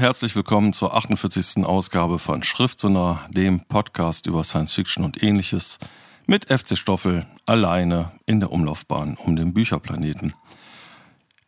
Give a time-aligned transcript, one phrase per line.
[0.00, 1.62] Herzlich willkommen zur 48.
[1.66, 5.78] Ausgabe von Schriftsonar, dem Podcast über Science Fiction und ähnliches
[6.26, 10.32] mit FC Stoffel alleine in der Umlaufbahn um den Bücherplaneten.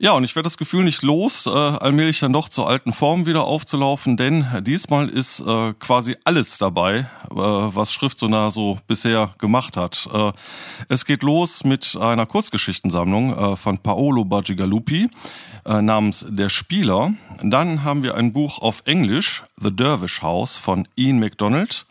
[0.03, 3.25] Ja, und ich werde das Gefühl nicht los, äh, allmählich dann doch zur alten Form
[3.25, 9.77] wieder aufzulaufen, denn diesmal ist äh, quasi alles dabei, äh, was Schriftsonar so bisher gemacht
[9.77, 10.09] hat.
[10.13, 10.33] Äh,
[10.89, 15.09] es geht los mit einer Kurzgeschichtensammlung äh, von Paolo Bagigalupi
[15.67, 17.13] äh, namens Der Spieler.
[17.41, 21.87] Dann haben wir ein Buch auf Englisch, The Dervish House von Ian MacDonald.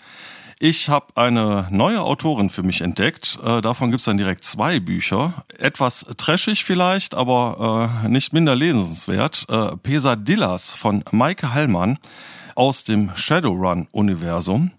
[0.64, 3.40] Ich habe eine neue Autorin für mich entdeckt.
[3.44, 5.34] Äh, davon gibt es dann direkt zwei Bücher.
[5.58, 9.48] Etwas trashig vielleicht, aber äh, nicht minder lesenswert.
[9.50, 11.98] Äh, Pesadillas von Maike Hallmann
[12.54, 14.70] aus dem Shadowrun-Universum.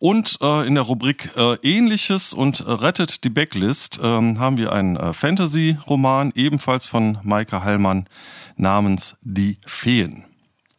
[0.00, 4.96] Und äh, in der Rubrik äh, Ähnliches und Rettet die Backlist äh, haben wir einen
[4.96, 8.08] äh, Fantasy-Roman, ebenfalls von Maike Hallmann,
[8.56, 10.24] namens Die Feen.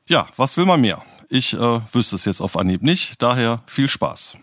[0.07, 1.01] Ja, was will man mehr?
[1.29, 4.35] Ich äh, wüsste es jetzt auf Anhieb nicht, daher viel Spaß.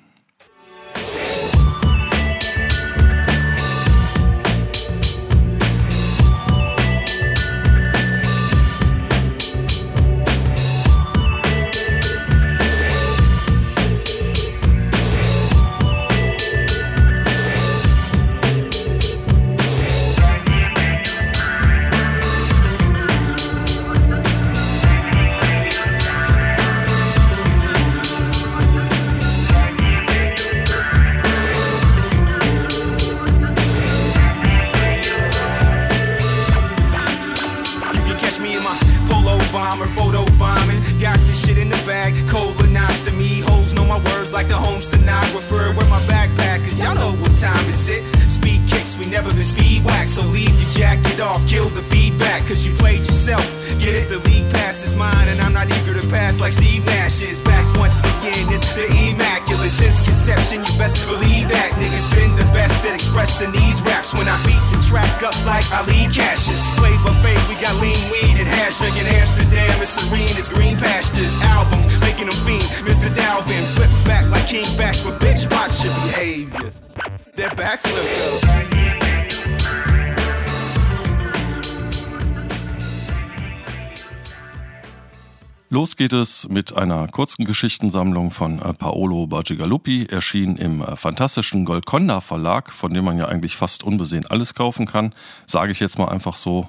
[85.99, 92.21] Geht es mit einer kurzen Geschichtensammlung von äh, Paolo Bagigalupi, erschien im äh, fantastischen Golconda
[92.21, 95.13] Verlag, von dem man ja eigentlich fast unbesehen alles kaufen kann.
[95.47, 96.69] Sage ich jetzt mal einfach so.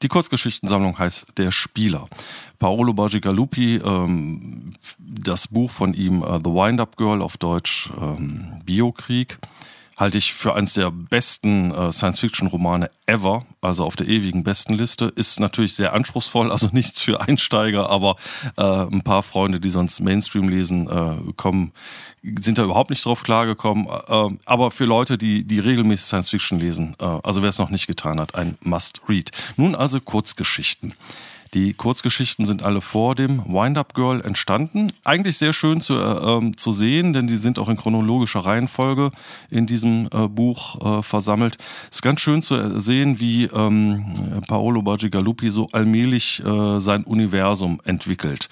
[0.00, 2.08] Die Kurzgeschichtensammlung heißt Der Spieler.
[2.58, 9.38] Paolo Bagigalupi, ähm, das Buch von ihm äh, The Wind-Up Girl auf Deutsch ähm, Biokrieg,
[9.96, 15.06] halte ich für eines der besten äh, Science-Fiction-Romane ever, also auf der ewigen Bestenliste.
[15.14, 18.16] Ist natürlich sehr anspruchsvoll, also nichts für Einsteiger, aber
[18.56, 21.72] äh, ein paar Freunde, die sonst Mainstream lesen, äh, kommen,
[22.22, 23.86] sind da überhaupt nicht drauf klargekommen.
[23.86, 27.86] Äh, aber für Leute, die, die regelmäßig Science-Fiction lesen, äh, also wer es noch nicht
[27.86, 29.30] getan hat, ein Must-Read.
[29.56, 30.94] Nun also Kurzgeschichten.
[31.54, 34.90] Die Kurzgeschichten sind alle vor dem Wind-Up Girl entstanden.
[35.04, 39.10] Eigentlich sehr schön zu, äh, ähm, zu sehen, denn die sind auch in chronologischer Reihenfolge
[39.50, 41.58] in diesem äh, Buch äh, versammelt.
[41.90, 47.82] Es ist ganz schön zu sehen, wie ähm, Paolo Bagigalupi so allmählich äh, sein Universum
[47.84, 48.48] entwickelt.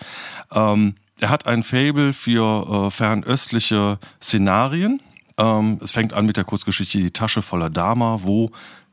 [0.53, 5.01] Ähm, er hat ein Fable für äh, fernöstliche Szenarien.
[5.39, 8.51] Ähm, es fängt an mit der Kurzgeschichte Die Tasche voller Dama, wo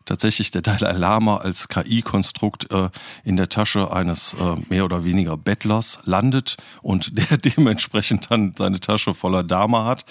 [0.08, 2.90] tatsächlich der Dalai Lama als KI-Konstrukt äh,
[3.24, 8.80] in der Tasche eines äh, mehr oder weniger Bettlers landet und der dementsprechend dann seine
[8.80, 10.06] Tasche voller Dama hat.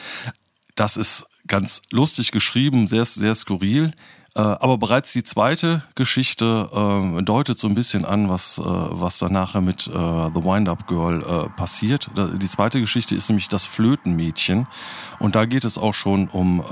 [0.77, 3.93] Das ist ganz lustig geschrieben, sehr, sehr skurril.
[4.35, 9.19] Äh, aber bereits die zweite Geschichte äh, deutet so ein bisschen an, was, äh, was
[9.19, 12.11] dann nachher mit äh, The Wind-Up Girl äh, passiert.
[12.15, 14.67] Die zweite Geschichte ist nämlich das Flötenmädchen.
[15.19, 16.62] Und da geht es auch schon um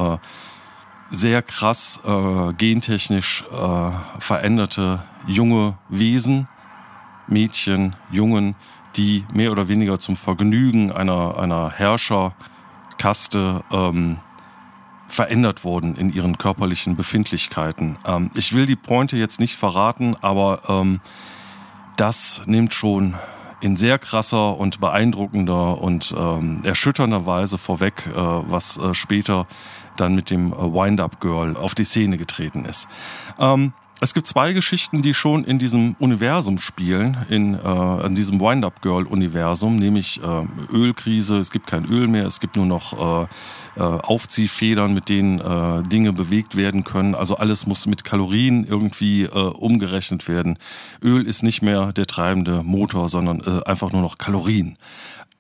[1.11, 6.49] sehr krass äh, gentechnisch äh, veränderte junge Wesen,
[7.27, 8.55] Mädchen, Jungen,
[8.97, 14.19] die mehr oder weniger zum Vergnügen einer, einer Herrscherkaste ähm,
[15.09, 17.99] verändert wurden in ihren körperlichen Befindlichkeiten.
[18.07, 21.01] Ähm, ich will die Pointe jetzt nicht verraten, aber ähm,
[21.97, 23.15] das nimmt schon
[23.61, 29.47] in sehr krasser und beeindruckender und ähm, erschütternder Weise vorweg, äh, was äh, später
[29.97, 32.89] dann mit dem äh, Wind-Up Girl auf die Szene getreten ist.
[33.39, 38.39] Ähm, Es gibt zwei Geschichten, die schon in diesem Universum spielen, in, äh, in diesem
[38.41, 43.27] Wind-Up-Girl-Universum, nämlich äh, Ölkrise, es gibt kein Öl mehr, es gibt nur noch äh,
[43.77, 47.15] äh, Aufziehfedern, mit denen äh, Dinge bewegt werden können.
[47.15, 50.59] Also alles muss mit Kalorien irgendwie äh, umgerechnet werden.
[51.01, 54.77] Öl ist nicht mehr der treibende Motor, sondern äh, einfach nur noch Kalorien.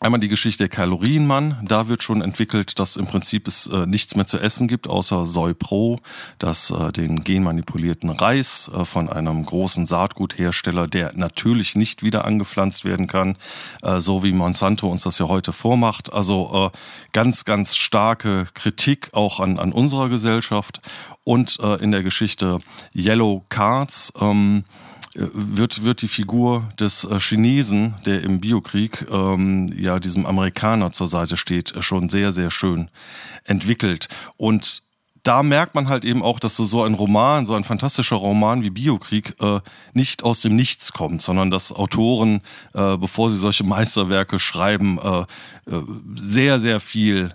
[0.00, 1.64] Einmal die Geschichte der Kalorienmann.
[1.66, 5.24] Da wird schon entwickelt, dass im Prinzip es äh, nichts mehr zu essen gibt, außer
[5.24, 5.98] Soy Pro,
[6.38, 12.84] das äh, den genmanipulierten Reis äh, von einem großen Saatguthersteller, der natürlich nicht wieder angepflanzt
[12.84, 13.38] werden kann,
[13.82, 16.12] äh, so wie Monsanto uns das ja heute vormacht.
[16.12, 16.78] Also äh,
[17.12, 20.80] ganz, ganz starke Kritik auch an, an unserer Gesellschaft
[21.22, 22.58] und äh, in der Geschichte
[22.94, 24.12] Yellow Cards.
[24.20, 24.64] Ähm,
[25.14, 31.06] wird, wird die Figur des äh, Chinesen, der im Biokrieg ähm, ja diesem Amerikaner zur
[31.06, 32.90] Seite steht, schon sehr, sehr schön
[33.44, 34.08] entwickelt.
[34.36, 34.82] Und
[35.22, 38.62] da merkt man halt eben auch, dass so, so ein Roman, so ein fantastischer Roman
[38.62, 39.60] wie Biokrieg äh,
[39.94, 42.42] nicht aus dem Nichts kommt, sondern dass Autoren,
[42.74, 45.82] äh, bevor sie solche Meisterwerke schreiben, äh, äh,
[46.14, 47.34] sehr, sehr viel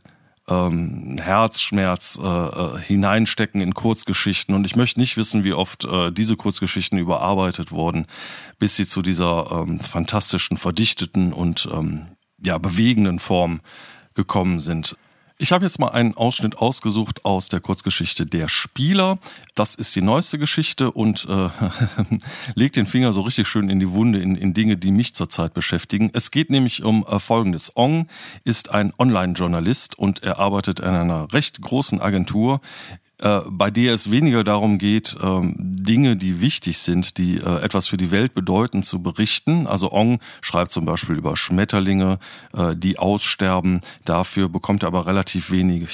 [0.49, 4.55] ähm, Herzschmerz äh, äh, hineinstecken in Kurzgeschichten.
[4.55, 8.05] Und ich möchte nicht wissen, wie oft äh, diese Kurzgeschichten überarbeitet wurden,
[8.57, 12.07] bis sie zu dieser ähm, fantastischen, verdichteten und ähm,
[12.43, 13.61] ja, bewegenden Form
[14.13, 14.95] gekommen sind.
[15.41, 19.19] Ich habe jetzt mal einen Ausschnitt ausgesucht aus der Kurzgeschichte Der Spieler.
[19.55, 21.49] Das ist die neueste Geschichte und äh,
[22.55, 25.53] legt den Finger so richtig schön in die Wunde, in, in Dinge, die mich zurzeit
[25.53, 26.11] beschäftigen.
[26.11, 27.71] Es geht nämlich um äh, Folgendes.
[27.77, 28.09] Ong
[28.43, 32.59] ist ein Online-Journalist und er arbeitet in einer recht großen Agentur,
[33.21, 37.87] äh, bei der es weniger darum geht, ähm, Dinge, die wichtig sind, die äh, etwas
[37.87, 39.67] für die Welt bedeuten, zu berichten.
[39.67, 42.19] Also Ong schreibt zum Beispiel über Schmetterlinge,
[42.55, 43.81] äh, die aussterben.
[44.05, 45.87] Dafür bekommt er aber relativ wenige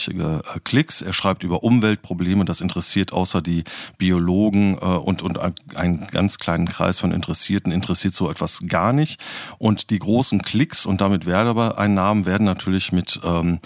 [0.63, 1.01] Klicks.
[1.01, 2.45] Er schreibt über Umweltprobleme.
[2.45, 3.63] Das interessiert außer die
[3.98, 5.39] Biologen und, und
[5.75, 9.24] einen ganz kleinen Kreis von Interessierten interessiert so etwas gar nicht.
[9.57, 13.60] Und die großen Klicks und damit Werbeeinnahmen werden natürlich mit ähm,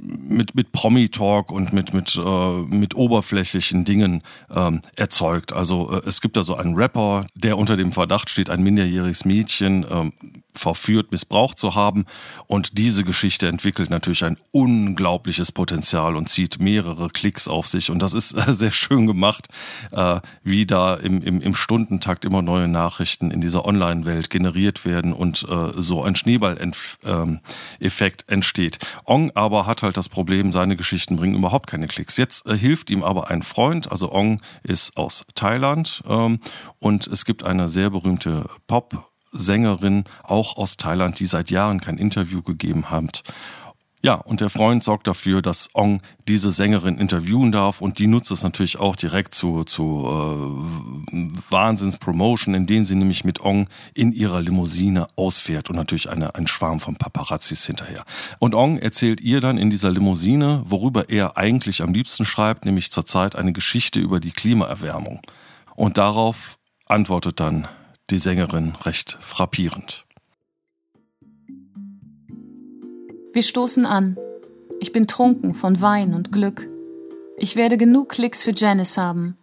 [0.00, 4.22] mit, mit Promi-Talk und mit, mit, äh, mit oberflächlichen Dingen
[4.54, 5.52] ähm, erzeugt.
[5.52, 9.24] Also äh, es gibt da so einen Rapper, der unter dem Verdacht steht, ein minderjähriges
[9.24, 10.12] Mädchen ähm,
[10.58, 12.04] verführt, missbraucht zu haben.
[12.46, 17.90] Und diese Geschichte entwickelt natürlich ein unglaubliches Potenzial und zieht mehrere Klicks auf sich.
[17.90, 19.48] Und das ist äh, sehr schön gemacht,
[19.92, 25.12] äh, wie da im, im, im Stundentakt immer neue Nachrichten in dieser Online-Welt generiert werden
[25.12, 28.78] und äh, so ein Schneeball-Effekt ähm, entsteht.
[29.04, 32.16] Ong aber hat halt das Problem, seine Geschichten bringen überhaupt keine Klicks.
[32.16, 36.40] Jetzt äh, hilft ihm aber ein Freund, also Ong ist aus Thailand ähm,
[36.78, 41.98] und es gibt eine sehr berühmte Pop- Sängerin, auch aus Thailand, die seit Jahren kein
[41.98, 43.22] Interview gegeben hat.
[44.00, 48.30] Ja, und der Freund sorgt dafür, dass Ong diese Sängerin interviewen darf und die nutzt
[48.30, 51.12] es natürlich auch direkt zu, zu äh,
[51.50, 56.78] Wahnsinns-Promotion, indem sie nämlich mit Ong in ihrer Limousine ausfährt und natürlich eine, ein Schwarm
[56.78, 58.04] von Paparazzis hinterher.
[58.38, 62.92] Und Ong erzählt ihr dann in dieser Limousine, worüber er eigentlich am liebsten schreibt, nämlich
[62.92, 65.22] zurzeit eine Geschichte über die Klimaerwärmung.
[65.74, 67.66] Und darauf antwortet dann
[68.10, 70.06] die Sängerin recht frappierend.
[73.38, 74.16] Wir stoßen an.
[74.80, 76.68] Ich bin trunken von Wein und Glück.
[77.36, 79.36] Ich werde genug Klicks für Janice haben.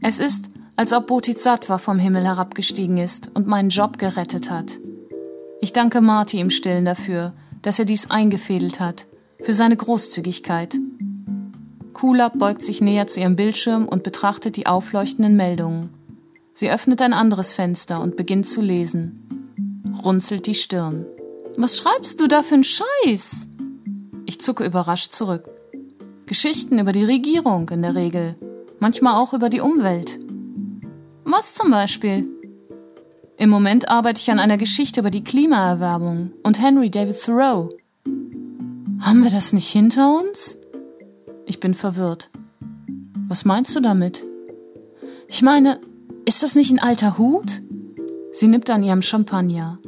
[0.00, 4.78] Es ist, als ob Bodhisattva vom Himmel herabgestiegen ist und meinen Job gerettet hat.
[5.60, 9.08] Ich danke Marty im Stillen dafür, dass er dies eingefädelt hat,
[9.42, 10.76] für seine Großzügigkeit.
[11.92, 15.88] Kulab beugt sich näher zu ihrem Bildschirm und betrachtet die aufleuchtenden Meldungen.
[16.52, 19.82] Sie öffnet ein anderes Fenster und beginnt zu lesen.
[20.04, 21.04] Runzelt die Stirn.
[21.56, 23.46] Was schreibst du da für einen Scheiß?
[24.26, 25.48] Ich zucke überrascht zurück.
[26.26, 28.36] Geschichten über die Regierung in der Regel.
[28.80, 30.18] Manchmal auch über die Umwelt.
[31.24, 32.28] Was zum Beispiel?
[33.36, 37.68] Im Moment arbeite ich an einer Geschichte über die Klimaerwärmung und Henry David Thoreau.
[39.00, 40.58] Haben wir das nicht hinter uns?
[41.46, 42.30] Ich bin verwirrt.
[43.28, 44.24] Was meinst du damit?
[45.28, 45.80] Ich meine,
[46.26, 47.62] ist das nicht ein alter Hut?
[48.32, 49.78] Sie nippt an ihrem Champagner.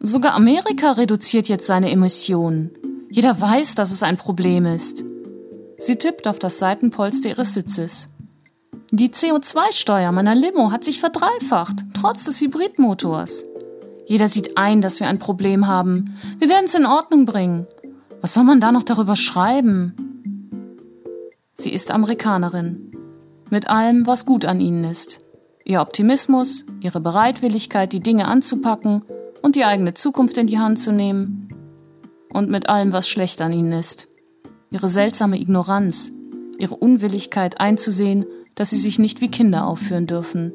[0.00, 2.70] Sogar Amerika reduziert jetzt seine Emissionen.
[3.10, 5.04] Jeder weiß, dass es ein Problem ist.
[5.76, 8.08] Sie tippt auf das Seitenpolster ihres Sitzes.
[8.92, 13.46] Die CO2-Steuer meiner Limo hat sich verdreifacht, trotz des Hybridmotors.
[14.06, 16.16] Jeder sieht ein, dass wir ein Problem haben.
[16.38, 17.66] Wir werden es in Ordnung bringen.
[18.20, 19.94] Was soll man da noch darüber schreiben?
[21.54, 22.92] Sie ist Amerikanerin.
[23.50, 25.20] Mit allem, was gut an ihnen ist.
[25.64, 29.02] Ihr Optimismus, ihre Bereitwilligkeit, die Dinge anzupacken
[29.42, 31.48] und die eigene Zukunft in die Hand zu nehmen.
[32.32, 34.08] Und mit allem, was schlecht an ihnen ist.
[34.70, 36.12] Ihre seltsame Ignoranz,
[36.58, 40.52] ihre Unwilligkeit einzusehen, dass sie sich nicht wie Kinder aufführen dürfen.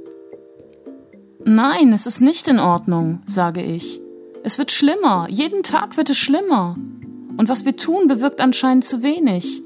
[1.46, 4.02] Nein, es ist nicht in Ordnung, sage ich.
[4.44, 6.76] Es wird schlimmer, jeden Tag wird es schlimmer.
[7.38, 9.64] Und was wir tun, bewirkt anscheinend zu wenig.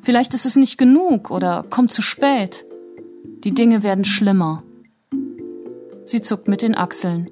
[0.00, 2.64] Vielleicht ist es nicht genug oder kommt zu spät.
[3.44, 4.62] Die Dinge werden schlimmer.
[6.04, 7.30] Sie zuckt mit den Achseln.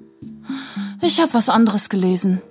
[1.03, 2.43] Ich habe was anderes gelesen.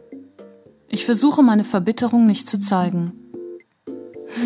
[0.89, 3.13] Ich versuche meine Verbitterung nicht zu zeigen.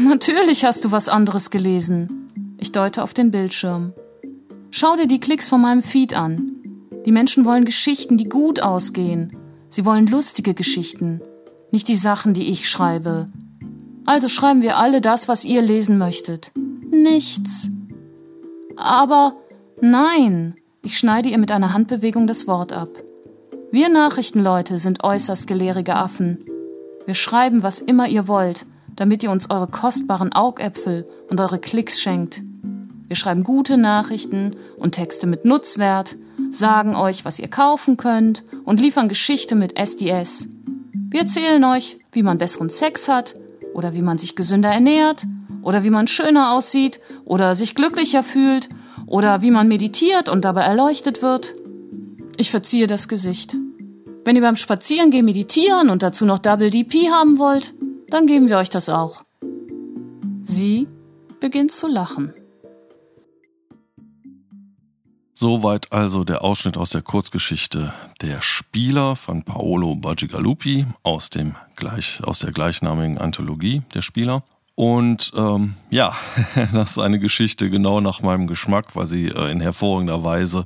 [0.04, 2.28] Natürlich hast du was anderes gelesen.
[2.58, 3.94] Ich deute auf den Bildschirm.
[4.70, 6.52] Schau dir die Klicks von meinem Feed an.
[7.06, 9.36] Die Menschen wollen Geschichten, die gut ausgehen.
[9.70, 11.22] Sie wollen lustige Geschichten,
[11.70, 13.26] nicht die Sachen, die ich schreibe.
[14.04, 16.52] Also schreiben wir alle das, was ihr lesen möchtet.
[16.90, 17.70] Nichts.
[18.76, 19.36] Aber
[19.80, 22.90] nein, ich schneide ihr mit einer Handbewegung das Wort ab.
[23.74, 26.44] Wir Nachrichtenleute sind äußerst gelehrige Affen.
[27.06, 32.00] Wir schreiben, was immer ihr wollt, damit ihr uns eure kostbaren Augäpfel und eure Klicks
[32.00, 32.40] schenkt.
[33.08, 36.14] Wir schreiben gute Nachrichten und Texte mit Nutzwert,
[36.50, 40.46] sagen euch, was ihr kaufen könnt und liefern Geschichte mit SDS.
[41.10, 43.34] Wir erzählen euch, wie man besseren Sex hat
[43.72, 45.26] oder wie man sich gesünder ernährt
[45.62, 48.68] oder wie man schöner aussieht oder sich glücklicher fühlt
[49.08, 51.56] oder wie man meditiert und dabei erleuchtet wird.
[52.36, 53.56] Ich verziehe das Gesicht.
[54.24, 57.74] Wenn ihr beim Spazierengehen meditieren und dazu noch Double DP haben wollt,
[58.08, 59.22] dann geben wir euch das auch.
[60.42, 60.88] Sie
[61.40, 62.32] beginnt zu lachen.
[65.34, 72.22] Soweit also der Ausschnitt aus der Kurzgeschichte Der Spieler von Paolo Bacigalupi aus, dem gleich,
[72.24, 74.42] aus der gleichnamigen Anthologie Der Spieler.
[74.76, 76.16] Und ähm, ja,
[76.72, 80.64] das ist eine Geschichte genau nach meinem Geschmack, weil sie äh, in hervorragender Weise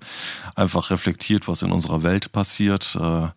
[0.55, 2.97] einfach reflektiert, was in unserer Welt passiert.
[3.00, 3.29] Äh,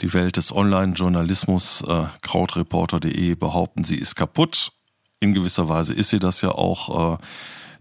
[0.00, 4.72] die Welt des Online-Journalismus, äh, krautreporter.de behaupten, sie ist kaputt.
[5.20, 7.14] In gewisser Weise ist sie das ja auch.
[7.14, 7.18] Äh,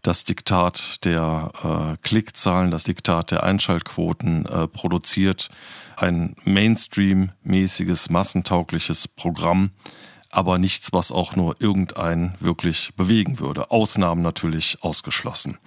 [0.05, 5.49] das Diktat der äh, Klickzahlen, das Diktat der Einschaltquoten äh, produziert
[5.97, 9.71] ein Mainstream-mäßiges, massentaugliches Programm,
[10.29, 13.71] aber nichts, was auch nur irgendein wirklich bewegen würde.
[13.71, 15.57] Ausnahmen natürlich ausgeschlossen.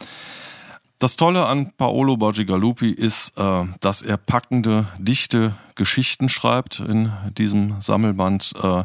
[0.99, 7.81] Das Tolle an Paolo Bacigalupi ist, äh, dass er packende, dichte Geschichten schreibt in diesem
[7.81, 8.83] Sammelband, äh,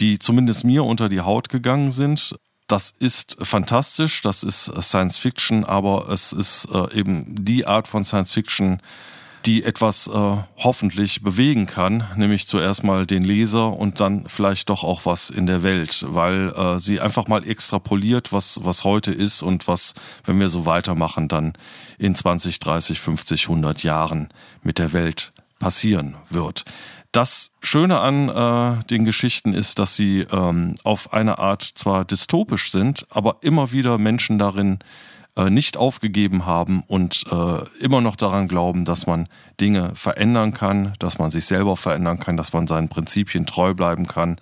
[0.00, 2.36] die zumindest mir unter die Haut gegangen sind.
[2.66, 8.04] Das ist fantastisch, das ist Science Fiction, aber es ist äh, eben die Art von
[8.04, 8.80] Science Fiction,
[9.46, 14.84] die etwas äh, hoffentlich bewegen kann, nämlich zuerst mal den Leser und dann vielleicht doch
[14.84, 19.42] auch was in der Welt, weil äh, sie einfach mal extrapoliert, was, was heute ist
[19.42, 21.52] und was, wenn wir so weitermachen, dann
[21.98, 24.28] in 20, 30, 50, 100 Jahren
[24.62, 26.64] mit der Welt passieren wird.
[27.12, 32.72] Das Schöne an äh, den Geschichten ist, dass sie ähm, auf eine Art zwar dystopisch
[32.72, 34.80] sind, aber immer wieder Menschen darin
[35.36, 39.28] äh, nicht aufgegeben haben und äh, immer noch daran glauben, dass man
[39.60, 44.06] Dinge verändern kann, dass man sich selber verändern kann, dass man seinen Prinzipien treu bleiben
[44.06, 44.38] kann.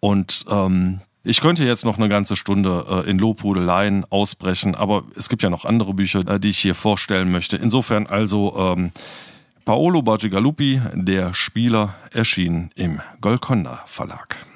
[0.00, 5.28] Und ähm, ich könnte jetzt noch eine ganze Stunde äh, in Lobhudeleien ausbrechen, aber es
[5.28, 7.56] gibt ja noch andere Bücher, äh, die ich hier vorstellen möchte.
[7.56, 8.90] Insofern also ähm,
[9.64, 14.51] Paolo Bacigalupi, der Spieler, erschien im Golconda Verlag.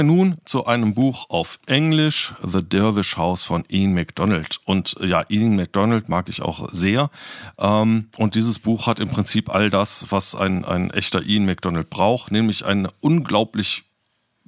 [0.00, 4.58] Wir nun zu einem Buch auf Englisch, The Dervish House von Ian MacDonald.
[4.64, 7.10] Und ja, Ian MacDonald mag ich auch sehr.
[7.58, 11.90] Ähm, und dieses Buch hat im Prinzip all das, was ein, ein echter Ian MacDonald
[11.90, 13.84] braucht, nämlich eine unglaublich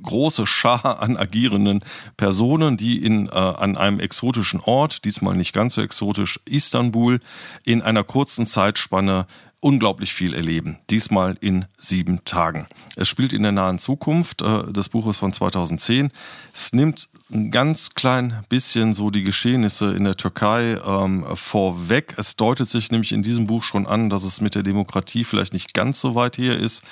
[0.03, 1.85] große Schar an agierenden
[2.17, 7.21] Personen, die in, äh, an einem exotischen Ort, diesmal nicht ganz so exotisch, Istanbul,
[7.63, 9.27] in einer kurzen Zeitspanne
[9.63, 10.79] unglaublich viel erleben.
[10.91, 12.67] Diesmal in sieben Tagen.
[12.97, 14.43] Es spielt in der nahen Zukunft.
[14.43, 16.11] Äh, das Buch ist von 2010.
[16.53, 22.15] Es nimmt ein ganz klein bisschen so die Geschehnisse in der Türkei ähm, vorweg.
[22.17, 25.53] Es deutet sich nämlich in diesem Buch schon an, dass es mit der Demokratie vielleicht
[25.53, 26.83] nicht ganz so weit her ist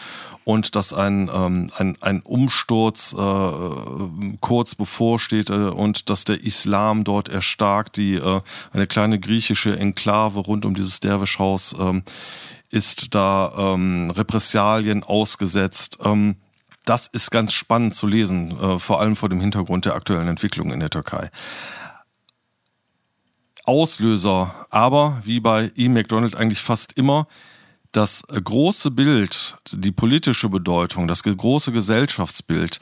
[0.45, 3.51] und dass ein, ähm, ein, ein Umsturz äh,
[4.41, 8.41] kurz bevorsteht äh, und dass der Islam dort erstarkt, die äh,
[8.73, 12.05] eine kleine griechische Enklave rund um dieses Derwischhaus ähm,
[12.71, 15.99] ist da ähm, Repressalien ausgesetzt.
[16.05, 16.37] Ähm,
[16.85, 20.73] das ist ganz spannend zu lesen, äh, vor allem vor dem Hintergrund der aktuellen Entwicklung
[20.73, 21.31] in der Türkei.
[23.65, 25.89] Auslöser, aber wie bei E.
[25.89, 27.27] McDonald eigentlich fast immer,
[27.93, 32.79] das große Bild, die politische Bedeutung, das große Gesellschaftsbild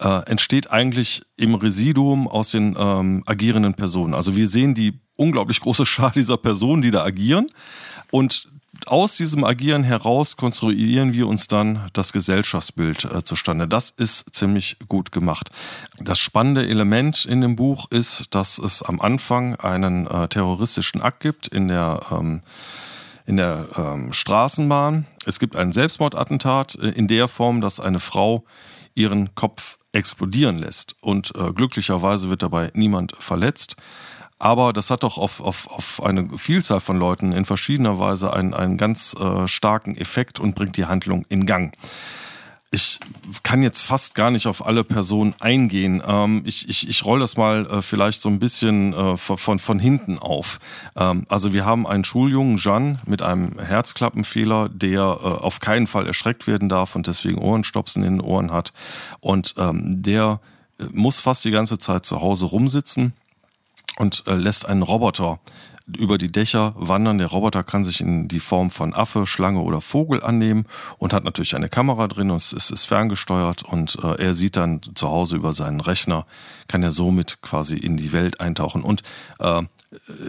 [0.00, 4.14] äh, entsteht eigentlich im Residuum aus den ähm, agierenden Personen.
[4.14, 7.46] Also wir sehen die unglaublich große Schar dieser Personen, die da agieren.
[8.10, 8.48] Und
[8.88, 13.66] aus diesem Agieren heraus konstruieren wir uns dann das Gesellschaftsbild äh, zustande.
[13.68, 15.50] Das ist ziemlich gut gemacht.
[15.98, 21.20] Das spannende Element in dem Buch ist, dass es am Anfang einen äh, terroristischen Akt
[21.20, 22.42] gibt in der ähm,
[23.26, 25.06] in der ähm, Straßenbahn.
[25.24, 28.44] Es gibt ein Selbstmordattentat äh, in der Form, dass eine Frau
[28.94, 33.76] ihren Kopf explodieren lässt und äh, glücklicherweise wird dabei niemand verletzt.
[34.40, 38.54] Aber das hat doch auf, auf, auf eine Vielzahl von Leuten in verschiedener Weise einen,
[38.54, 41.76] einen ganz äh, starken Effekt und bringt die Handlung in Gang.
[42.70, 43.00] Ich
[43.42, 46.02] kann jetzt fast gar nicht auf alle Personen eingehen.
[46.06, 49.78] Ähm, ich ich, ich roll das mal äh, vielleicht so ein bisschen äh, von, von
[49.78, 50.58] hinten auf.
[50.96, 56.06] Ähm, also wir haben einen Schuljungen, Jeanne, mit einem Herzklappenfehler, der äh, auf keinen Fall
[56.06, 58.72] erschreckt werden darf und deswegen Ohrenstopsen in den Ohren hat.
[59.20, 60.40] Und ähm, der
[60.78, 63.12] äh, muss fast die ganze Zeit zu Hause rumsitzen
[64.00, 65.40] und äh, lässt einen Roboter
[65.98, 67.18] über die Dächer wandern.
[67.18, 70.64] Der Roboter kann sich in die Form von Affe, Schlange oder Vogel annehmen
[70.96, 74.80] und hat natürlich eine Kamera drin und es ist ferngesteuert und äh, er sieht dann
[74.94, 76.24] zu Hause über seinen Rechner,
[76.66, 78.82] kann er somit quasi in die Welt eintauchen.
[78.82, 79.02] Und
[79.38, 79.62] äh,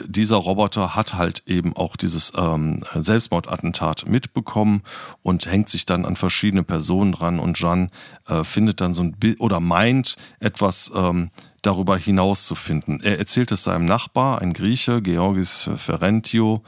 [0.05, 4.81] dieser Roboter hat halt eben auch dieses ähm, Selbstmordattentat mitbekommen
[5.21, 7.89] und hängt sich dann an verschiedene Personen dran und Jeanne
[8.27, 11.29] äh, findet dann so ein Bild oder meint etwas ähm,
[11.61, 12.99] darüber hinaus zu finden.
[13.01, 16.63] Er erzählt es seinem Nachbar, ein Grieche, Georgis Ferentio,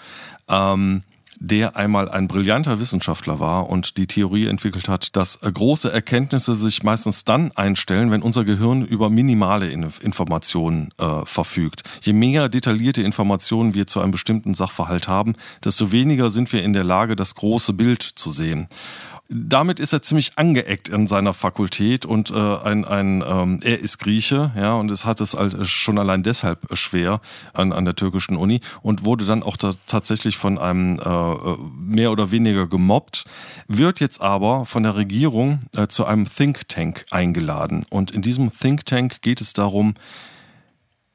[0.48, 1.04] ähm,
[1.44, 6.84] der einmal ein brillanter Wissenschaftler war und die Theorie entwickelt hat, dass große Erkenntnisse sich
[6.84, 11.84] meistens dann einstellen, wenn unser Gehirn über minimale Informationen äh, verfügt.
[12.02, 15.34] Je mehr detaillierte Informationen wir zu einem bestimmten Sachverhalt haben,
[15.66, 18.70] desto weniger sind wir in der Lage, das große Bild zu sehen
[19.34, 23.98] damit ist er ziemlich angeeckt in seiner Fakultät und äh, ein, ein ähm, er ist
[23.98, 27.20] Grieche, ja, und es hat es halt schon allein deshalb schwer
[27.54, 32.12] an, an der türkischen Uni und wurde dann auch da tatsächlich von einem äh, mehr
[32.12, 33.26] oder weniger gemobbt,
[33.68, 37.86] wird jetzt aber von der Regierung äh, zu einem Think Tank eingeladen.
[37.90, 39.96] Und in diesem Think Tank geht es darum,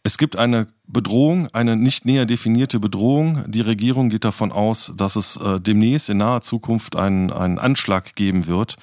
[0.02, 3.44] es gibt eine Bedrohung, eine nicht näher definierte Bedrohung.
[3.50, 8.14] Die Regierung geht davon aus, dass es äh, demnächst in naher Zukunft einen, einen Anschlag
[8.14, 8.76] geben wird.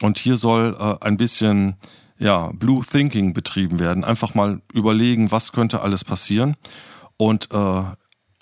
[0.00, 1.76] Und hier soll äh, ein bisschen
[2.18, 4.04] ja, Blue Thinking betrieben werden.
[4.04, 6.56] Einfach mal überlegen, was könnte alles passieren.
[7.16, 7.82] Und äh,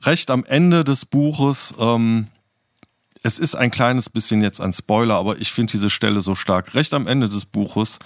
[0.02, 2.28] recht am Ende des Buches, ähm,
[3.22, 6.74] es ist ein kleines bisschen jetzt ein Spoiler, aber ich finde diese Stelle so stark.
[6.74, 7.98] Recht am Ende des Buches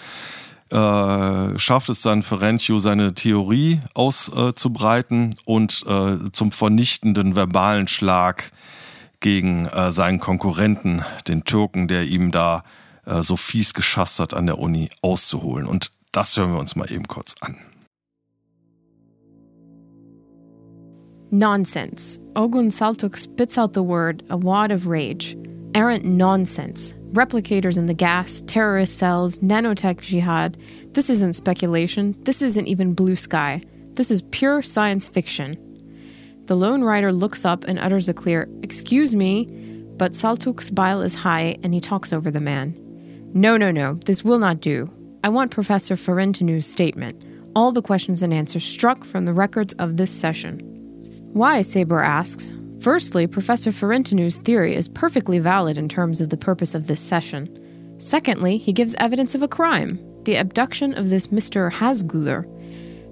[0.72, 8.52] äh, schafft es dann Ferentio seine Theorie auszubreiten und äh, zum vernichtenden verbalen Schlag
[9.20, 12.64] gegen äh, seinen Konkurrenten, den Türken, der ihm da
[13.04, 15.66] so fies geschasst hat an der Uni, auszuholen.
[15.66, 17.56] Und das hören wir uns mal eben kurz an.
[21.32, 22.20] Nonsense.
[22.36, 25.36] Ogun Saltuk spits out the word, a wad of rage.
[25.74, 26.94] Errant nonsense.
[27.12, 30.56] replicators in the gas, terrorist cells, nanotech jihad.
[30.92, 32.14] This isn't speculation.
[32.24, 33.62] This isn't even blue sky.
[33.94, 35.56] This is pure science fiction.
[36.46, 39.44] The lone rider looks up and utters a clear, Excuse me,
[39.96, 42.74] but Saltuk's bile is high and he talks over the man.
[43.34, 44.88] No, no, no, this will not do.
[45.24, 49.96] I want Professor Ferentinu's statement, all the questions and answers struck from the records of
[49.96, 50.58] this session.
[51.32, 51.60] Why?
[51.60, 52.54] Saber asks.
[52.82, 57.48] Firstly, Professor Ferentinu's theory is perfectly valid in terms of the purpose of this session.
[57.98, 60.00] Secondly, he gives evidence of a crime.
[60.24, 61.70] the abduction of this Mr.
[61.70, 62.44] Hasguler.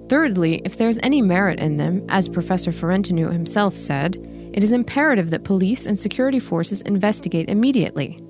[0.09, 4.16] Thirdly, if there's any merit in them, as Professor Ferentinu himself said,
[4.52, 8.22] it is imperative that police and security forces investigate immediately.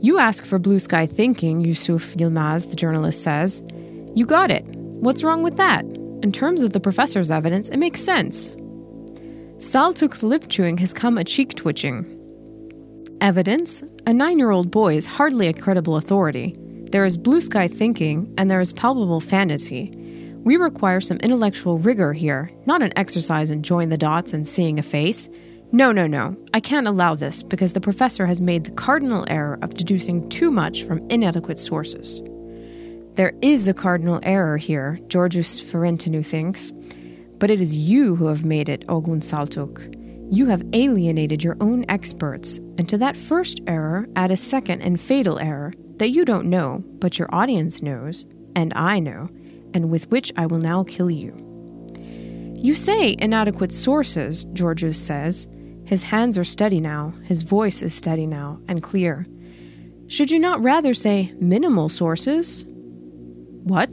[0.00, 3.66] You ask for blue sky thinking, Yusuf Yilmaz, the journalist says.
[4.14, 4.64] You got it.
[4.64, 5.84] What's wrong with that?
[6.22, 8.54] In terms of the professor's evidence, it makes sense.
[9.58, 12.06] Saltuk's lip chewing has come a cheek twitching.
[13.20, 13.82] Evidence?
[14.06, 16.54] A nine year old boy is hardly a credible authority.
[16.92, 19.90] There is blue sky thinking, and there is palpable fantasy.
[20.44, 24.78] We require some intellectual rigor here, not an exercise in join the dots and seeing
[24.78, 25.28] a face.
[25.72, 26.36] No, no, no.
[26.54, 30.52] I can't allow this because the professor has made the cardinal error of deducing too
[30.52, 32.22] much from inadequate sources.
[33.16, 36.70] There is a cardinal error here, Georgius Ferentinu thinks,
[37.38, 39.94] but it is you who have made it, Ogun Saltuk.
[40.30, 45.00] You have alienated your own experts, and to that first error add a second and
[45.00, 49.28] fatal error that you don't know, but your audience knows, and I know,
[49.72, 51.34] and with which I will now kill you.
[52.56, 55.46] You say inadequate sources, Georgius says.
[55.84, 59.26] His hands are steady now, his voice is steady now, and clear.
[60.08, 62.64] Should you not rather say minimal sources?
[62.66, 63.92] What?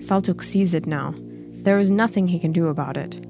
[0.00, 1.14] Saltuk sees it now.
[1.62, 3.24] There is nothing he can do about it.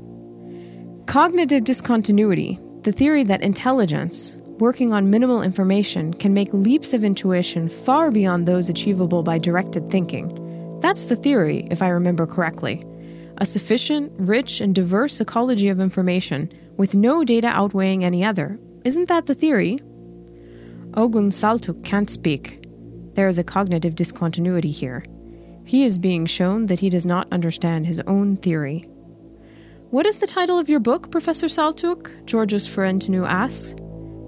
[1.07, 7.69] Cognitive discontinuity, the theory that intelligence, working on minimal information, can make leaps of intuition
[7.69, 10.37] far beyond those achievable by directed thinking
[10.81, 12.85] that's the theory, if I remember correctly.
[13.37, 18.59] A sufficient, rich, and diverse ecology of information, with no data outweighing any other.
[18.85, 19.79] Isn't that the theory?
[20.95, 22.64] Ogun Saltuk can't speak.
[23.14, 25.05] There is a cognitive discontinuity here.
[25.70, 28.88] He is being shown that he does not understand his own theory.
[29.90, 32.11] What is the title of your book, Professor Saltuk?
[32.26, 33.76] Georgios Ferentinu asks.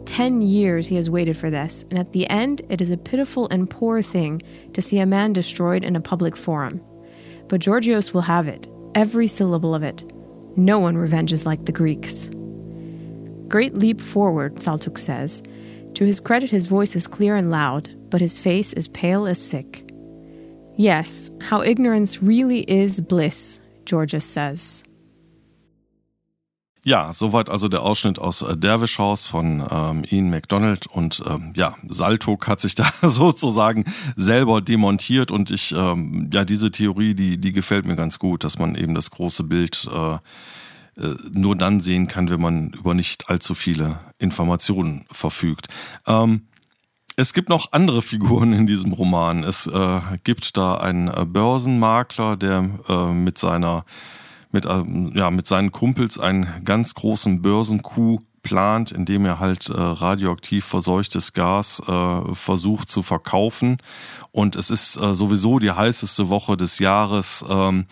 [0.07, 3.49] Ten years he has waited for this, and at the end, it is a pitiful
[3.49, 4.41] and poor thing
[4.73, 6.81] to see a man destroyed in a public forum.
[7.49, 10.05] But Georgios will have it, every syllable of it.
[10.57, 12.31] No one revenges like the Greeks.
[13.49, 15.43] Great leap forward, Saltuk says.
[15.95, 19.43] To his credit, his voice is clear and loud, but his face is pale as
[19.43, 19.82] sick.
[20.83, 24.83] Yes, how ignorance really is bliss, Georgios says.
[26.83, 28.57] Ja, soweit also der Ausschnitt aus äh,
[28.99, 33.85] House von ähm, Ian McDonald und ähm, ja, Saltok hat sich da sozusagen
[34.17, 38.59] selber demontiert und ich, ähm, ja, diese Theorie, die, die gefällt mir ganz gut, dass
[38.59, 40.15] man eben das große Bild äh,
[41.01, 45.69] äh, nur dann sehen kann, wenn man über nicht allzu viele Informationen verfügt.
[46.09, 46.49] Ähm,
[47.17, 49.45] es gibt noch andere Figuren in diesem Roman.
[49.45, 53.85] Es äh, gibt da einen äh, Börsenmakler, der äh, mit seiner
[54.53, 59.73] mit, ähm, ja, mit seinen Kumpels einen ganz großen Börsenkuh plant, indem er halt äh,
[59.75, 63.79] radioaktiv verseuchtes Gas äh, versucht zu verkaufen.
[64.31, 67.45] Und es ist äh, sowieso die heißeste Woche des Jahres.
[67.49, 67.87] Ähm,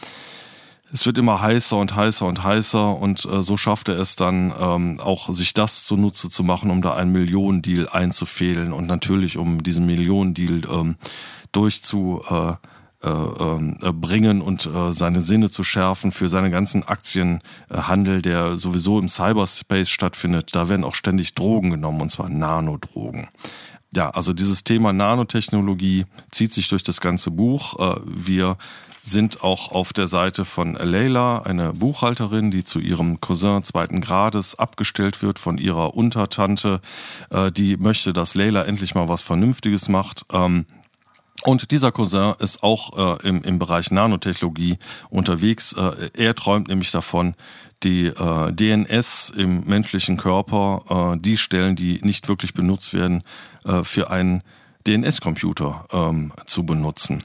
[0.92, 4.52] es wird immer heißer und heißer und heißer und äh, so schafft er es dann
[4.58, 9.62] ähm, auch, sich das zunutze zu machen, um da einen Millionendeal einzufädeln und natürlich um
[9.62, 10.96] diesen Millionendeal ähm,
[11.52, 12.54] durchzu äh,
[13.02, 18.58] äh, ähm, äh, bringen und äh, seine Sinne zu schärfen für seine ganzen Aktienhandel, der
[18.58, 20.50] sowieso im Cyberspace stattfindet.
[20.54, 23.28] Da werden auch ständig Drogen genommen, und zwar Nanodrogen.
[23.94, 27.74] Ja, also dieses Thema Nanotechnologie zieht sich durch das ganze Buch.
[28.04, 28.58] Wir
[29.02, 34.58] sind auch auf der Seite von Leila, eine Buchhalterin, die zu ihrem Cousin zweiten Grades
[34.58, 36.80] abgestellt wird von ihrer Untertante.
[37.56, 40.26] Die möchte, dass Leila endlich mal was Vernünftiges macht.
[40.32, 40.66] Ähm,
[41.42, 45.72] und dieser Cousin ist auch äh, im, im Bereich Nanotechnologie unterwegs.
[45.72, 47.34] Äh, er träumt nämlich davon,
[47.82, 53.22] die äh, DNS im menschlichen Körper, äh, die Stellen, die nicht wirklich benutzt werden,
[53.64, 54.42] äh, für einen
[54.86, 57.22] DNS-Computer ähm, zu benutzen.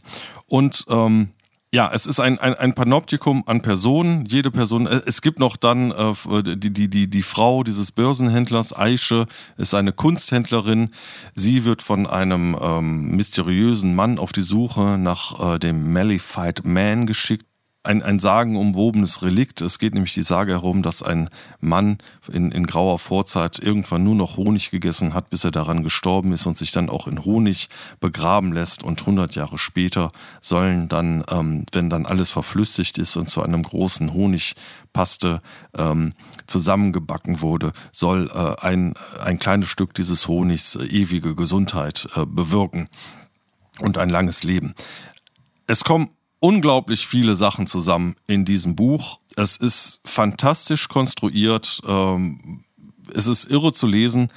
[0.48, 1.30] Und ähm,
[1.76, 4.26] ja, es ist ein, ein, ein Panoptikum an Personen.
[4.26, 8.74] Jede Person, äh, es gibt noch dann äh, die, die, die, die Frau dieses Börsenhändlers,
[8.74, 10.92] Aische, ist eine Kunsthändlerin.
[11.34, 17.08] Sie wird von einem ähm, mysteriösen Mann auf die Suche nach äh, dem Malified Man
[17.08, 17.46] geschickt
[17.86, 19.62] ein, ein sagenumwobenes Relikt.
[19.62, 22.00] Es geht nämlich die Sage herum, dass ein Mann
[22.32, 26.46] in, in grauer Vorzeit irgendwann nur noch Honig gegessen hat, bis er daran gestorben ist
[26.46, 27.70] und sich dann auch in Honig
[28.00, 28.84] begraben lässt.
[28.84, 33.64] Und 100 Jahre später sollen dann, ähm, wenn dann alles verflüssigt ist und zu einem
[33.64, 35.42] großen Honigpaste
[35.78, 36.14] ähm,
[36.48, 42.90] zusammengebacken wurde, soll äh, ein, ein kleines Stück dieses Honigs äh, ewige Gesundheit äh, bewirken
[43.82, 44.74] und ein langes Leben.
[45.68, 46.10] Es kommen
[46.46, 49.20] unglaublich viele Sachen zusammen in diesem Buch.
[49.36, 51.82] Es ist fantastisch konstruiert.
[51.88, 52.64] Ähm,
[53.16, 54.30] es ist irre zu lesen,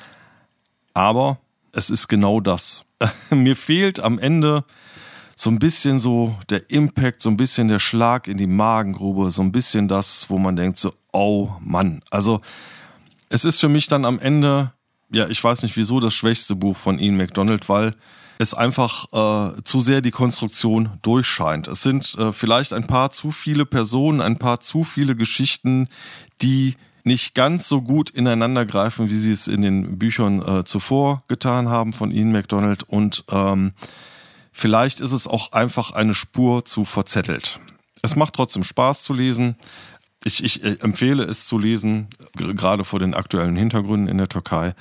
[0.94, 1.38] aber
[1.72, 2.86] es ist genau das.
[3.30, 4.64] Mir fehlt am Ende
[5.36, 9.42] so ein bisschen so der Impact, so ein bisschen der Schlag in die Magengrube, so
[9.42, 12.00] ein bisschen das, wo man denkt so, oh Mann.
[12.10, 12.40] Also
[13.28, 14.72] es ist für mich dann am Ende,
[15.10, 17.94] ja, ich weiß nicht wieso, das schwächste Buch von Ian McDonald, weil
[18.38, 21.66] es einfach äh, zu sehr die Konstruktion durchscheint.
[21.66, 25.88] Es sind äh, vielleicht ein paar zu viele Personen, ein paar zu viele Geschichten,
[26.40, 31.24] die nicht ganz so gut ineinander greifen, wie sie es in den Büchern äh, zuvor
[31.26, 33.72] getan haben von Ian McDonald und ähm,
[34.58, 37.60] Vielleicht ist es auch einfach eine Spur zu verzettelt.
[38.02, 39.54] Es macht trotzdem Spaß zu lesen.
[40.24, 44.74] Ich, ich äh, empfehle es zu lesen, gerade vor den aktuellen Hintergründen in der Türkei.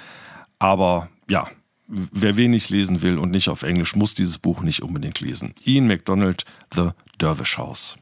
[0.59, 1.47] Aber ja,
[1.87, 5.53] wer wenig lesen will und nicht auf Englisch, muss dieses Buch nicht unbedingt lesen.
[5.63, 7.97] Ian MacDonald, The Dervish House.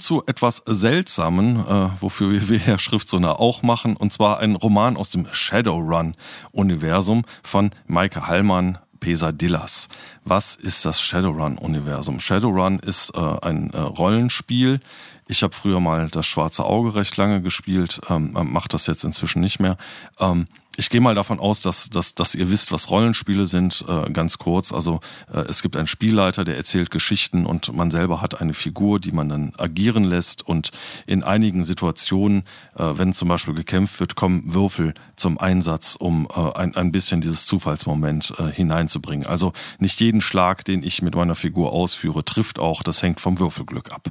[0.00, 4.96] Nun zu etwas Seltsamen, äh, wofür wir ja Schriftsonne auch machen, und zwar ein Roman
[4.96, 9.88] aus dem Shadowrun-Universum von Maike Hallmann, Pesadillas.
[10.24, 12.18] Was ist das Shadowrun-Universum?
[12.18, 14.80] Shadowrun ist äh, ein äh, Rollenspiel.
[15.26, 19.40] Ich habe früher mal das Schwarze Auge recht lange gespielt, ähm, macht das jetzt inzwischen
[19.40, 19.76] nicht mehr.
[20.18, 24.10] Ähm, ich gehe mal davon aus, dass, dass, dass ihr wisst, was Rollenspiele sind, äh,
[24.10, 24.72] ganz kurz.
[24.72, 25.00] Also
[25.32, 29.12] äh, es gibt einen Spielleiter, der erzählt Geschichten und man selber hat eine Figur, die
[29.12, 30.70] man dann agieren lässt und
[31.06, 32.44] in einigen Situationen,
[32.76, 37.20] äh, wenn zum Beispiel gekämpft wird, kommen Würfel zum Einsatz, um äh, ein, ein bisschen
[37.20, 39.26] dieses Zufallsmoment äh, hineinzubringen.
[39.26, 42.82] Also nicht jeden Schlag, den ich mit meiner Figur ausführe, trifft auch.
[42.82, 44.08] Das hängt vom Würfelglück ab.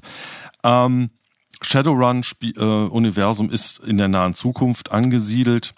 [0.64, 1.10] Ähm,
[1.62, 5.74] Shadowrun-Universum äh, ist in der nahen Zukunft angesiedelt.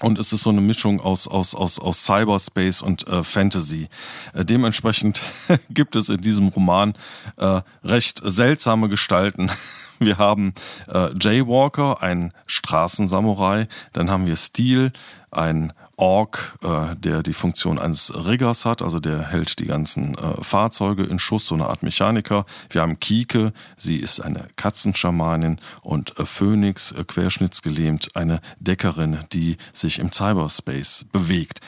[0.00, 3.88] Und es ist so eine Mischung aus, aus, aus, aus Cyberspace und äh, Fantasy.
[4.32, 5.20] Äh, dementsprechend
[5.70, 6.94] gibt es in diesem Roman
[7.36, 9.50] äh, recht seltsame Gestalten.
[9.98, 10.54] Wir haben
[10.86, 13.68] äh, Jaywalker, ein Straßensamurai.
[13.92, 14.92] Dann haben wir Steel,
[15.30, 20.42] ein Ork, äh, der die Funktion eines Riggers hat, also der hält die ganzen äh,
[20.42, 22.46] Fahrzeuge in Schuss, so eine Art Mechaniker.
[22.70, 29.56] Wir haben Kike, sie ist eine Katzenschamanin und äh, Phoenix, äh, querschnittsgelähmt, eine Deckerin, die
[29.72, 31.60] sich im Cyberspace bewegt.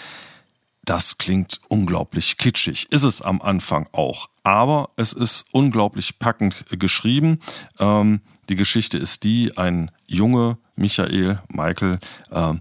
[0.85, 7.41] Das klingt unglaublich kitschig, ist es am Anfang auch, aber es ist unglaublich packend geschrieben.
[7.79, 11.99] Ähm, die Geschichte ist die, ein Junge, Michael, Michael,
[12.31, 12.55] äh,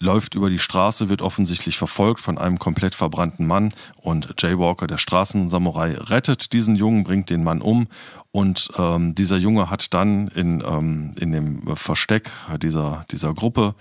[0.00, 4.98] läuft über die Straße, wird offensichtlich verfolgt von einem komplett verbrannten Mann und Jaywalker, der
[4.98, 7.88] Straßensamurai, rettet diesen Jungen, bringt den Mann um
[8.30, 12.30] und ähm, dieser Junge hat dann in, ähm, in dem Versteck
[12.62, 13.74] dieser, dieser Gruppe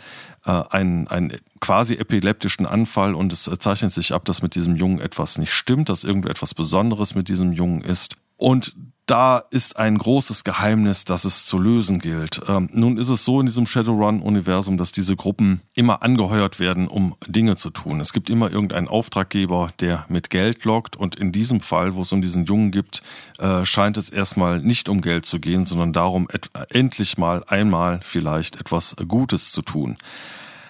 [0.52, 5.38] einen, einen quasi epileptischen Anfall und es zeichnet sich ab, dass mit diesem Jungen etwas
[5.38, 8.16] nicht stimmt, dass irgendetwas Besonderes mit diesem Jungen ist.
[8.38, 8.76] Und
[9.08, 12.42] da ist ein großes Geheimnis, das es zu lösen gilt.
[12.50, 17.16] Ähm, nun ist es so in diesem Shadowrun-Universum, dass diese Gruppen immer angeheuert werden, um
[17.26, 18.02] Dinge zu tun.
[18.02, 22.12] Es gibt immer irgendeinen Auftraggeber, der mit Geld lockt und in diesem Fall, wo es
[22.12, 23.02] um diesen Jungen gibt,
[23.40, 26.28] äh, scheint es erstmal nicht um Geld zu gehen, sondern darum,
[26.70, 29.98] endlich mal einmal vielleicht etwas Gutes zu tun.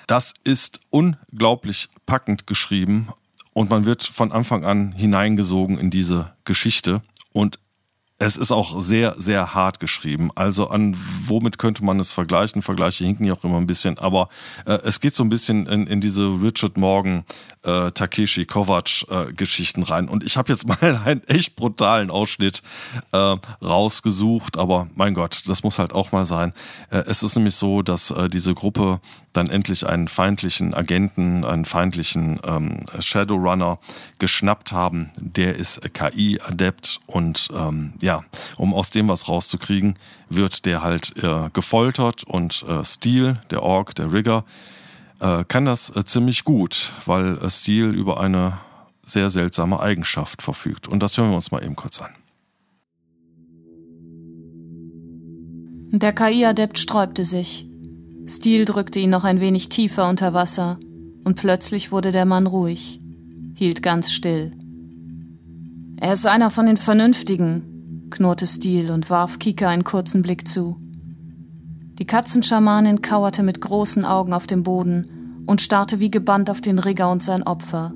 [0.08, 3.10] Das ist unglaublich packend geschrieben
[3.52, 7.02] und man wird von Anfang an hineingesogen in diese Geschichte
[7.34, 7.60] und
[8.20, 10.32] es ist auch sehr, sehr hart geschrieben.
[10.34, 12.62] Also an womit könnte man es vergleichen?
[12.62, 14.30] Vergleiche hinken ja auch immer ein bisschen, aber
[14.66, 17.26] äh, es geht so ein bisschen in, in diese Richard Morgan
[17.68, 19.34] äh, Takeshi Kovacs äh,
[19.84, 20.08] rein.
[20.08, 22.64] Und ich habe jetzt mal einen echt brutalen Ausschnitt
[23.12, 26.54] äh, rausgesucht, aber mein Gott, das muss halt auch mal sein.
[26.90, 29.02] Äh, es ist nämlich so, dass äh, diese Gruppe
[29.34, 33.78] dann endlich einen feindlichen Agenten, einen feindlichen ähm, Shadowrunner
[34.18, 35.12] geschnappt haben.
[35.20, 38.24] Der ist KI-Adept und ähm, ja,
[38.58, 40.00] um aus dem was rauszukriegen,
[40.30, 44.44] wird der halt äh, gefoltert und äh, Steel, der Ork, der Rigger,
[45.20, 48.60] äh, kann das äh, ziemlich gut, weil äh, Steel über eine
[49.06, 50.88] sehr seltsame Eigenschaft verfügt.
[50.88, 52.12] Und das hören wir uns mal eben kurz an.
[55.92, 57.68] Der KI-Adept sträubte sich.
[58.28, 60.78] Steel drückte ihn noch ein wenig tiefer unter Wasser
[61.24, 63.00] und plötzlich wurde der Mann ruhig,
[63.56, 64.52] hielt ganz still.
[65.96, 70.78] Er ist einer von den Vernünftigen, knurrte Steel und warf Kika einen kurzen Blick zu.
[72.00, 76.78] Die Katzenschamanin kauerte mit großen Augen auf dem Boden und starrte wie gebannt auf den
[76.78, 77.94] Rigger und sein Opfer.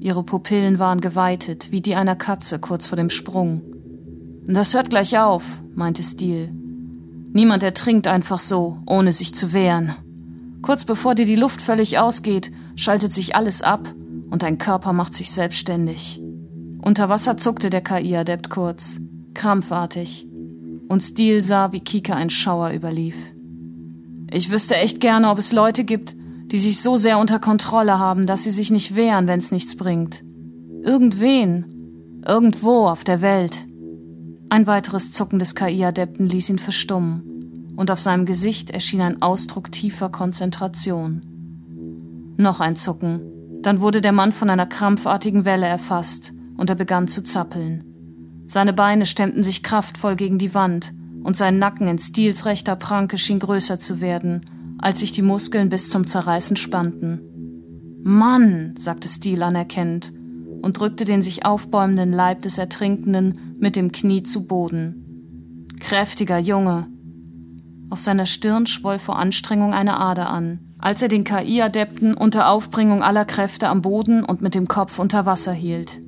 [0.00, 3.62] Ihre Pupillen waren geweitet, wie die einer Katze kurz vor dem Sprung.
[4.46, 6.50] Das hört gleich auf, meinte Steel.
[7.32, 9.94] Niemand ertrinkt einfach so, ohne sich zu wehren.
[10.62, 13.94] Kurz bevor dir die Luft völlig ausgeht, schaltet sich alles ab
[14.30, 16.20] und dein Körper macht sich selbstständig.
[16.82, 19.00] Unter Wasser zuckte der KI-Adept kurz,
[19.34, 20.26] krampfartig,
[20.90, 23.14] und Steel sah, wie Kika ein Schauer überlief.
[24.28, 28.26] Ich wüsste echt gerne, ob es Leute gibt, die sich so sehr unter Kontrolle haben,
[28.26, 30.24] dass sie sich nicht wehren, wenn es nichts bringt.
[30.82, 33.66] Irgendwen, irgendwo auf der Welt.
[34.48, 39.70] Ein weiteres Zucken des KI-Adepten ließ ihn verstummen, und auf seinem Gesicht erschien ein Ausdruck
[39.70, 41.22] tiefer Konzentration.
[42.36, 43.20] Noch ein Zucken,
[43.62, 47.89] dann wurde der Mann von einer krampfartigen Welle erfasst, und er begann zu zappeln.
[48.50, 53.16] Seine Beine stemmten sich kraftvoll gegen die Wand, und sein Nacken in Stils rechter Pranke
[53.16, 54.40] schien größer zu werden,
[54.78, 57.20] als sich die Muskeln bis zum Zerreißen spannten.
[58.02, 60.12] Mann, sagte Stil anerkennend
[60.62, 65.68] und drückte den sich aufbäumenden Leib des Ertrinkenden mit dem Knie zu Boden.
[65.78, 66.88] Kräftiger Junge.
[67.88, 73.04] Auf seiner Stirn schwoll vor Anstrengung eine Ader an, als er den KI-Adepten unter Aufbringung
[73.04, 76.00] aller Kräfte am Boden und mit dem Kopf unter Wasser hielt.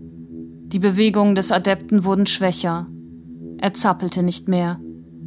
[0.73, 2.87] Die Bewegungen des Adepten wurden schwächer.
[3.59, 4.81] Er zappelte nicht mehr.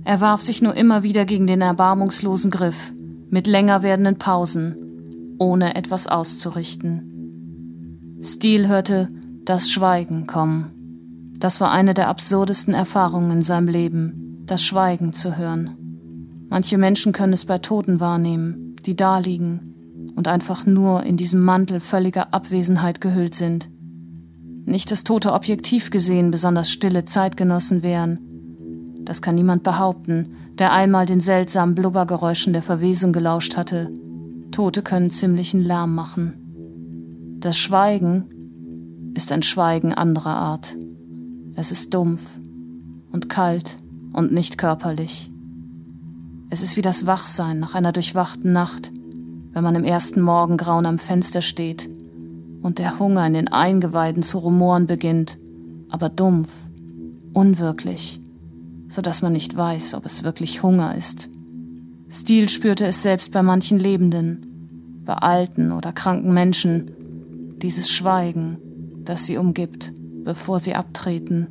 [0.03, 2.91] Er warf sich nur immer wieder gegen den erbarmungslosen Griff,
[3.29, 8.17] mit länger werdenden Pausen, ohne etwas auszurichten.
[8.23, 9.09] Steele hörte
[9.43, 11.35] das Schweigen kommen.
[11.37, 16.47] Das war eine der absurdesten Erfahrungen in seinem Leben, das Schweigen zu hören.
[16.49, 21.43] Manche Menschen können es bei Toten wahrnehmen, die da liegen und einfach nur in diesem
[21.43, 23.69] Mantel völliger Abwesenheit gehüllt sind.
[24.65, 28.19] Nicht, dass Tote objektiv gesehen besonders stille Zeitgenossen wären.
[29.05, 33.91] Das kann niemand behaupten, der einmal den seltsamen Blubbergeräuschen der Verwesung gelauscht hatte.
[34.51, 37.37] Tote können ziemlichen Lärm machen.
[37.39, 38.25] Das Schweigen
[39.13, 40.75] ist ein Schweigen anderer Art.
[41.55, 42.39] Es ist dumpf
[43.11, 43.77] und kalt
[44.13, 45.31] und nicht körperlich.
[46.49, 48.91] Es ist wie das Wachsein nach einer durchwachten Nacht,
[49.51, 51.89] wenn man im ersten Morgengrauen am Fenster steht
[52.65, 55.37] und der Hunger in den Eingeweiden zu rumoren beginnt,
[55.87, 56.49] aber dumpf,
[57.31, 58.19] unwirklich,
[58.87, 61.29] so dass man nicht weiß, ob es wirklich Hunger ist.
[62.09, 66.89] Stil spürte es selbst bei manchen Lebenden, bei alten oder kranken Menschen,
[67.61, 68.57] dieses Schweigen,
[69.03, 71.45] das sie umgibt, bevor sie abtreten.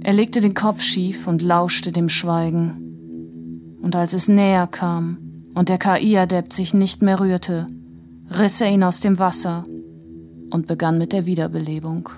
[0.00, 3.76] Er legte den Kopf schief und lauschte dem Schweigen.
[3.82, 5.18] Und als es näher kam
[5.54, 7.66] und der KI-Adept sich nicht mehr rührte,
[8.30, 9.64] riss er ihn aus dem Wasser
[10.50, 12.08] und begann mit der Wiederbelebung.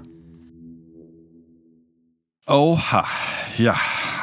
[2.47, 3.05] Oha,
[3.59, 3.77] ja,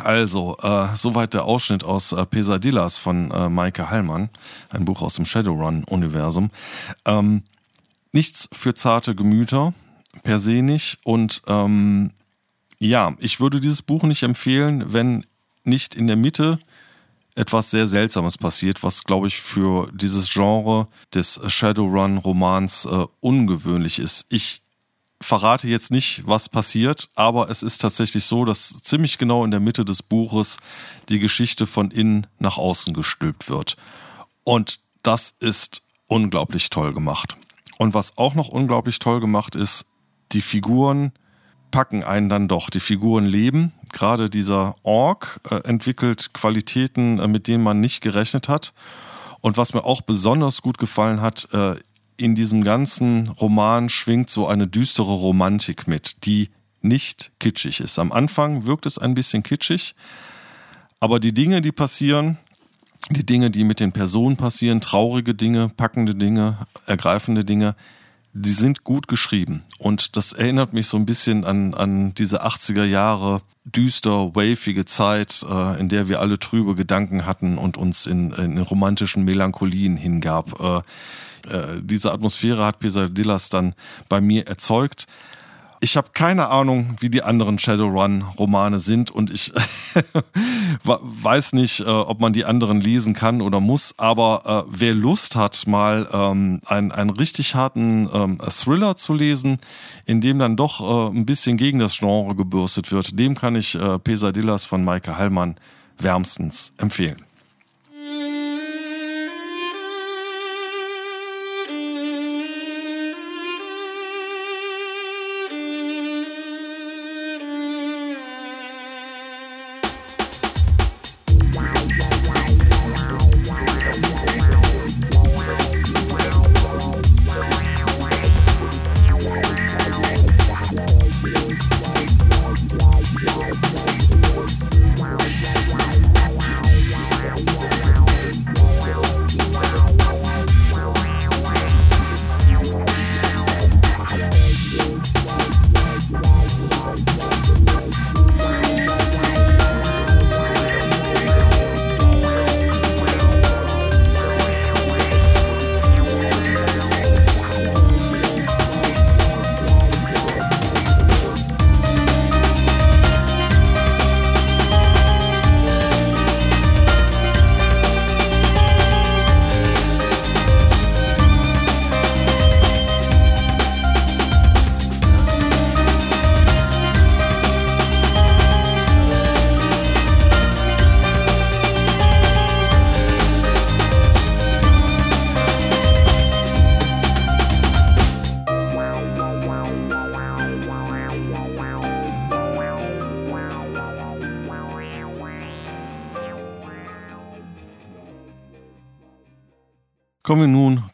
[0.04, 4.30] also, äh, soweit der Ausschnitt aus äh, Pesadillas von äh, Maike Hallmann,
[4.70, 6.50] ein Buch aus dem Shadowrun-Universum.
[7.06, 7.44] Ähm,
[8.12, 9.74] nichts für zarte Gemüter,
[10.24, 11.00] per se nicht.
[11.04, 12.12] Und ähm,
[12.80, 15.26] ja, ich würde dieses Buch nicht empfehlen, wenn
[15.64, 16.60] nicht in der Mitte
[17.38, 24.26] etwas sehr Seltsames passiert, was, glaube ich, für dieses Genre des Shadowrun-Romans äh, ungewöhnlich ist.
[24.30, 24.64] Ich
[25.22, 29.60] verrate jetzt nicht, was passiert, aber es ist tatsächlich so, dass ziemlich genau in der
[29.60, 30.58] Mitte des Buches
[31.10, 33.78] die Geschichte von innen nach außen gestülpt wird.
[34.44, 37.38] Und das ist unglaublich toll gemacht.
[37.78, 39.86] Und was auch noch unglaublich toll gemacht ist,
[40.32, 41.12] die Figuren
[41.70, 42.72] packen einen dann doch.
[42.72, 43.74] Die Figuren leben.
[43.92, 48.74] Gerade dieser Ork äh, entwickelt Qualitäten, äh, mit denen man nicht gerechnet hat.
[49.42, 51.76] Und was mir auch besonders gut gefallen hat, äh,
[52.18, 56.50] in diesem ganzen Roman schwingt so eine düstere Romantik mit, die
[56.82, 58.00] nicht kitschig ist.
[58.00, 59.96] Am Anfang wirkt es ein bisschen kitschig,
[61.00, 62.38] aber die Dinge, die passieren,
[63.10, 67.76] die Dinge, die mit den Personen passieren, traurige Dinge, packende Dinge, ergreifende Dinge,
[68.38, 69.64] die sind gut geschrieben.
[69.78, 75.46] Und das erinnert mich so ein bisschen an, an diese 80er Jahre düster, wavige Zeit,
[75.50, 80.60] äh, in der wir alle trübe Gedanken hatten und uns in, in romantischen Melancholien hingab.
[80.60, 80.78] Äh,
[81.50, 83.74] äh, diese Atmosphäre hat Pesadillas dann
[84.08, 85.08] bei mir erzeugt.
[85.80, 89.54] Ich habe keine Ahnung, wie die anderen Shadowrun-Romane sind und ich
[90.84, 93.94] weiß nicht, äh, ob man die anderen lesen kann oder muss.
[93.98, 99.60] Aber äh, wer Lust hat, mal ähm, einen, einen richtig harten ähm, Thriller zu lesen,
[100.06, 103.76] in dem dann doch äh, ein bisschen gegen das Genre gebürstet wird, dem kann ich
[103.76, 105.58] äh, Pesadillas von Maike Hallmann
[106.00, 107.27] wärmstens empfehlen.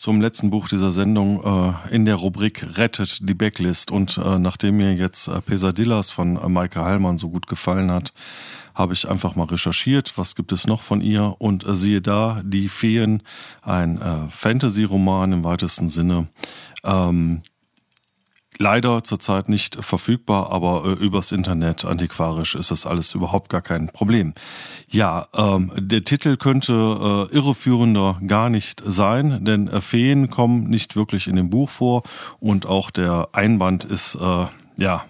[0.03, 1.41] Zum letzten Buch dieser Sendung
[1.89, 3.89] äh, in der Rubrik Rettet die Backlist.
[3.89, 8.11] Und äh, nachdem mir jetzt äh, Pesadillas von äh, Maike Heilmann so gut gefallen hat,
[8.75, 12.41] habe ich einfach mal recherchiert, was gibt es noch von ihr und äh, siehe da,
[12.43, 13.23] Die Feen,
[13.61, 16.27] ein äh, Fantasy-Roman im weitesten Sinne.
[16.83, 17.43] Ähm,
[18.59, 23.87] leider zurzeit nicht verfügbar, aber äh, übers Internet antiquarisch ist das alles überhaupt gar kein
[23.87, 24.33] Problem.
[24.87, 26.73] Ja, ähm, der Titel könnte
[27.31, 32.03] äh, irreführender gar nicht sein, denn äh, Feen kommen nicht wirklich in dem Buch vor
[32.39, 34.45] und auch der Einband ist äh,
[34.77, 35.05] ja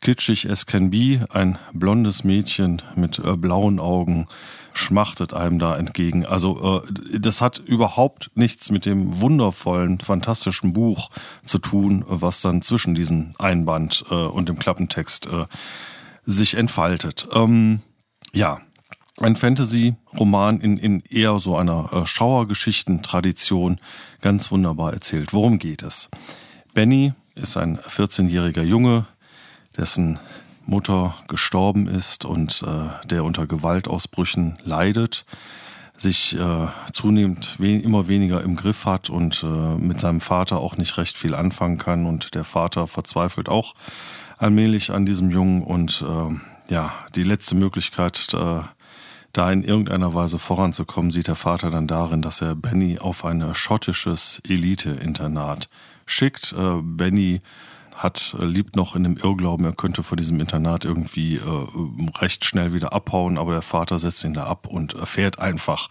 [0.00, 4.26] kitschig as can be, ein blondes Mädchen mit äh, blauen Augen
[4.74, 6.24] schmachtet einem da entgegen.
[6.26, 11.10] Also äh, das hat überhaupt nichts mit dem wundervollen, fantastischen Buch
[11.44, 15.46] zu tun, was dann zwischen diesen Einband äh, und dem Klappentext äh,
[16.24, 17.28] sich entfaltet.
[17.32, 17.80] Ähm,
[18.32, 18.60] ja,
[19.18, 23.78] ein Fantasy-Roman in, in eher so einer äh, Schauergeschichten-Tradition,
[24.20, 25.32] ganz wunderbar erzählt.
[25.32, 26.08] Worum geht es?
[26.74, 29.06] Benny ist ein 14-jähriger Junge,
[29.76, 30.18] dessen
[30.66, 35.24] Mutter gestorben ist und äh, der unter Gewaltausbrüchen leidet,
[35.96, 40.76] sich äh, zunehmend we immer weniger im Griff hat und äh, mit seinem Vater auch
[40.76, 43.74] nicht recht viel anfangen kann und der Vater verzweifelt auch
[44.38, 48.34] allmählich an diesem Jungen und äh, ja, die letzte Möglichkeit,
[49.32, 53.54] da in irgendeiner Weise voranzukommen, sieht der Vater dann darin, dass er Benny auf ein
[53.54, 55.68] schottisches Elite-Internat
[56.06, 56.52] schickt.
[56.52, 57.40] Äh, Benny
[58.02, 61.40] hat, äh, liebt noch in dem Irrglauben, er könnte von diesem Internat irgendwie äh,
[62.18, 65.88] recht schnell wieder abhauen, aber der Vater setzt ihn da ab und fährt einfach.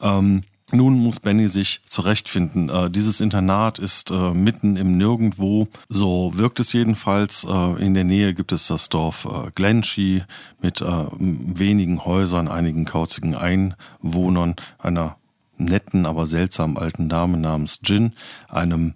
[0.00, 2.68] Ähm, nun muss Benny sich zurechtfinden.
[2.70, 5.68] Äh, dieses Internat ist äh, mitten im Nirgendwo.
[5.88, 7.44] So wirkt es jedenfalls.
[7.44, 10.24] Äh, in der Nähe gibt es das Dorf äh, Glenshee
[10.60, 15.16] mit äh, wenigen Häusern, einigen kauzigen Einwohnern, einer
[15.56, 18.12] netten, aber seltsamen alten Dame namens Jin,
[18.48, 18.94] einem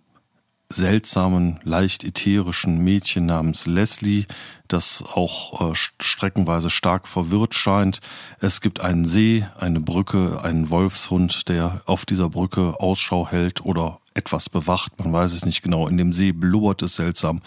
[0.71, 4.27] seltsamen, leicht ätherischen Mädchen namens Leslie,
[4.69, 8.01] das auch äh, streckenweise stark verwirrt scheint.
[8.41, 13.99] Es gibt einen See, eine Brücke, einen Wolfshund, der auf dieser Brücke Ausschau hält oder
[14.15, 15.89] etwas bewacht, man weiß es nicht genau.
[15.89, 17.43] In dem See blubbert es seltsam.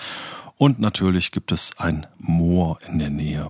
[0.57, 3.47] Und natürlich gibt es ein Moor in der Nähe.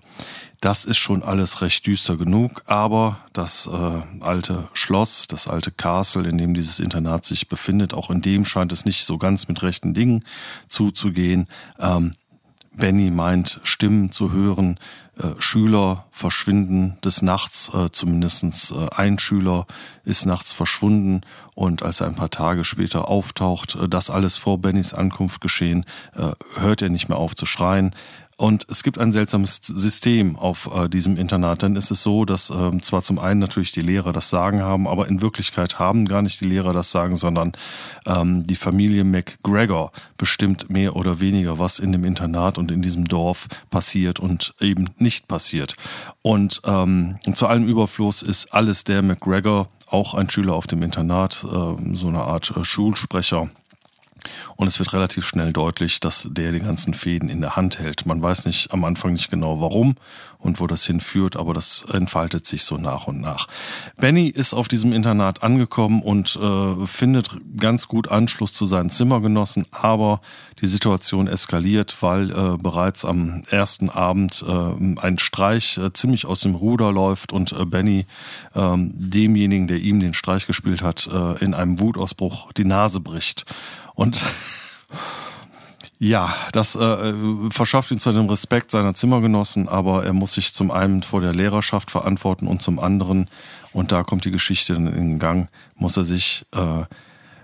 [0.63, 6.25] Das ist schon alles recht düster genug, aber das äh, alte Schloss, das alte Castle,
[6.25, 9.61] in dem dieses Internat sich befindet, auch in dem scheint es nicht so ganz mit
[9.61, 10.23] rechten Dingen
[10.69, 11.47] zuzugehen.
[11.79, 12.15] Ähm,
[12.71, 14.79] Benny meint, Stimmen zu hören,
[15.17, 19.67] äh, Schüler verschwinden des Nachts, äh, zumindest äh, ein Schüler
[20.05, 21.21] ist nachts verschwunden
[21.55, 25.85] und als er ein paar Tage später auftaucht, äh, das alles vor Bennys Ankunft geschehen,
[26.15, 27.93] äh, hört er nicht mehr auf zu schreien.
[28.43, 31.61] Und es gibt ein seltsames System auf äh, diesem Internat.
[31.61, 34.85] Denn es ist so, dass ähm, zwar zum einen natürlich die Lehrer das Sagen haben,
[34.85, 37.53] aber in Wirklichkeit haben gar nicht die Lehrer das Sagen, sondern
[38.05, 43.07] ähm, die Familie McGregor bestimmt mehr oder weniger, was in dem Internat und in diesem
[43.07, 45.77] Dorf passiert und eben nicht passiert.
[46.21, 51.45] Und ähm, zu allem Überfluss ist alles der McGregor, auch ein Schüler auf dem Internat,
[51.45, 53.49] äh, so eine Art äh, Schulsprecher
[54.55, 58.05] und es wird relativ schnell deutlich, dass der die ganzen Fäden in der Hand hält.
[58.05, 59.95] Man weiß nicht am Anfang nicht genau warum
[60.43, 63.47] und wo das hinführt, aber das entfaltet sich so nach und nach.
[63.97, 69.65] Benny ist auf diesem Internat angekommen und äh, findet ganz gut Anschluss zu seinen Zimmergenossen,
[69.71, 70.21] aber
[70.59, 76.41] die Situation eskaliert, weil äh, bereits am ersten Abend äh, ein Streich äh, ziemlich aus
[76.41, 78.05] dem Ruder läuft und äh, Benny
[78.53, 83.45] ähm, demjenigen, der ihm den Streich gespielt hat, äh, in einem Wutausbruch die Nase bricht.
[83.95, 84.25] Und
[85.99, 87.13] ja, das äh,
[87.49, 91.33] verschafft ihm zwar den Respekt seiner Zimmergenossen, aber er muss sich zum einen vor der
[91.33, 93.29] Lehrerschaft verantworten und zum anderen,
[93.71, 96.83] und da kommt die Geschichte in Gang, muss er sich äh,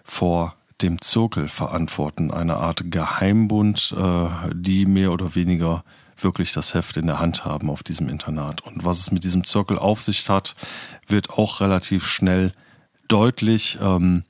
[0.04, 5.84] vor dem Zirkel verantworten, eine Art Geheimbund, äh, die mehr oder weniger
[6.18, 8.62] wirklich das Heft in der Hand haben auf diesem Internat.
[8.62, 10.56] Und was es mit diesem Zirkel auf sich hat,
[11.08, 12.52] wird auch relativ schnell
[13.08, 14.24] deutlich, ähm,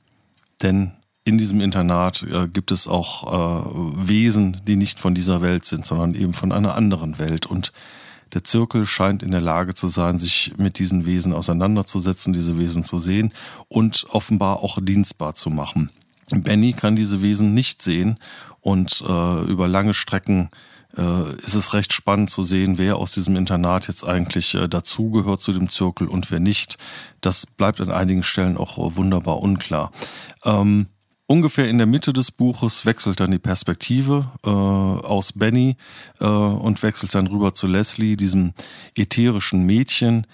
[0.62, 0.92] denn
[1.30, 5.86] in diesem Internat äh, gibt es auch äh, Wesen, die nicht von dieser Welt sind,
[5.86, 7.46] sondern eben von einer anderen Welt.
[7.46, 7.72] Und
[8.34, 12.82] der Zirkel scheint in der Lage zu sein, sich mit diesen Wesen auseinanderzusetzen, diese Wesen
[12.82, 13.32] zu sehen
[13.68, 15.90] und offenbar auch dienstbar zu machen.
[16.30, 18.18] Benny kann diese Wesen nicht sehen
[18.60, 20.50] und äh, über lange Strecken
[20.96, 25.42] äh, ist es recht spannend zu sehen, wer aus diesem Internat jetzt eigentlich äh, dazugehört
[25.42, 26.76] zu dem Zirkel und wer nicht.
[27.20, 29.92] Das bleibt an einigen Stellen auch wunderbar unklar.
[30.44, 30.86] Ähm,
[31.30, 35.76] Ungefähr in der Mitte des Buches wechselt dann die Perspektive äh, aus Benny
[36.18, 38.52] äh, und wechselt dann rüber zu Leslie, diesem
[38.96, 40.26] ätherischen Mädchen.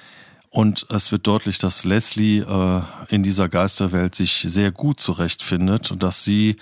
[0.49, 2.80] Und es wird deutlich, dass Leslie äh,
[3.11, 6.57] in dieser Geisterwelt sich sehr gut zurechtfindet und dass sie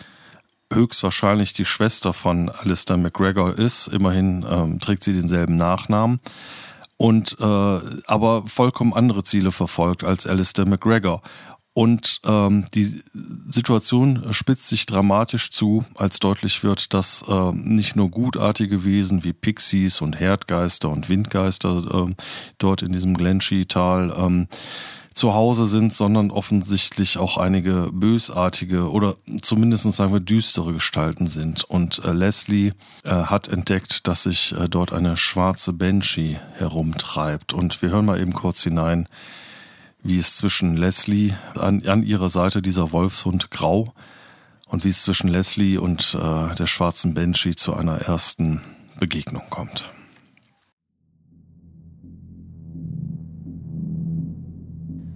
[0.72, 3.87] höchstwahrscheinlich die Schwester von Alistair McGregor ist.
[3.87, 6.18] Immerhin ähm, trägt sie denselben Nachnamen
[6.97, 11.22] und äh, aber vollkommen andere Ziele verfolgt als Alistair McGregor.
[11.75, 18.11] Und ähm, die Situation spitzt sich dramatisch zu, als deutlich wird, dass äh, nicht nur
[18.11, 22.14] gutartige Wesen wie Pixies und Herdgeister und Windgeister äh,
[22.59, 24.47] dort in diesem Glenshee-Tal ähm,
[25.14, 31.64] zu Hause sind, sondern offensichtlich auch einige bösartige oder zumindest sagen wir düstere Gestalten sind.
[31.64, 32.72] Und äh, Leslie
[33.05, 37.53] äh, hat entdeckt, dass sich äh, dort eine schwarze Banshee herumtreibt.
[37.53, 39.09] Und wir hören mal eben kurz hinein,
[40.05, 43.94] wie es zwischen Leslie an, an ihrer Seite dieser Wolfshund Grau
[44.68, 48.61] und wie es zwischen Leslie und äh, der schwarzen Banshee zu einer ersten
[49.00, 49.90] Begegnung kommt.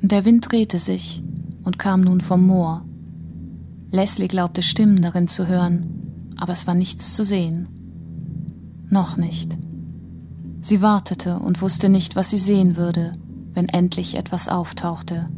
[0.01, 1.22] Der Wind drehte sich
[1.64, 2.86] und kam nun vom Moor.
[3.91, 7.68] Leslie glaubte Stimmen darin zu hören, aber es war nichts zu sehen.
[8.89, 9.59] Noch nicht.
[10.62, 13.12] Sie wartete und wusste nicht, was sie sehen würde–
[13.59, 15.29] wenn endlich etwas auftauchte.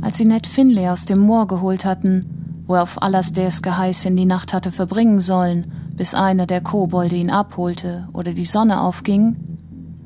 [0.00, 4.16] Als sie Ned Finlay aus dem Moor geholt hatten, wo er auf Alasdaires Geheiß in
[4.16, 9.36] die Nacht hatte verbringen sollen, bis einer der Kobolde ihn abholte oder die Sonne aufging,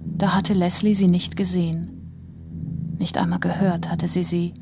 [0.05, 1.89] da hatte Leslie sie nicht gesehen.
[2.99, 4.53] Nicht einmal gehört hatte sie sie.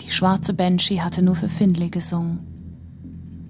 [0.00, 2.38] Die schwarze Banshee hatte nur für Finlay gesungen.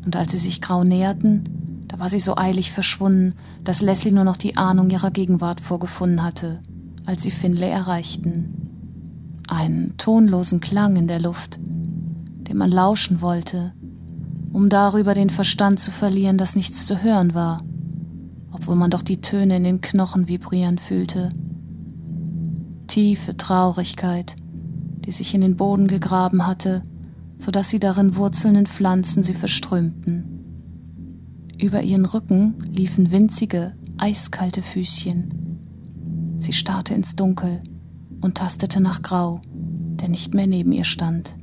[0.07, 4.25] Und als sie sich grau näherten, da war sie so eilig verschwunden, dass Leslie nur
[4.25, 6.63] noch die Ahnung ihrer Gegenwart vorgefunden hatte
[7.09, 9.41] als sie Finlay erreichten.
[9.49, 13.73] Einen tonlosen Klang in der Luft, dem man lauschen wollte,
[14.53, 17.63] um darüber den Verstand zu verlieren, dass nichts zu hören war,
[18.53, 21.31] obwohl man doch die Töne in den Knochen vibrieren fühlte.
[22.89, 24.37] Tiefe Traurigkeit,
[25.07, 26.83] die sich in den Boden gegraben hatte,
[27.39, 30.45] so dass sie darin wurzelnden Pflanzen sie verströmten.
[31.59, 35.48] Über ihren Rücken liefen winzige, eiskalte Füßchen.
[36.39, 37.61] Sie starrte ins Dunkel
[38.21, 41.37] und tastete nach Grau, der nicht mehr neben ihr stand.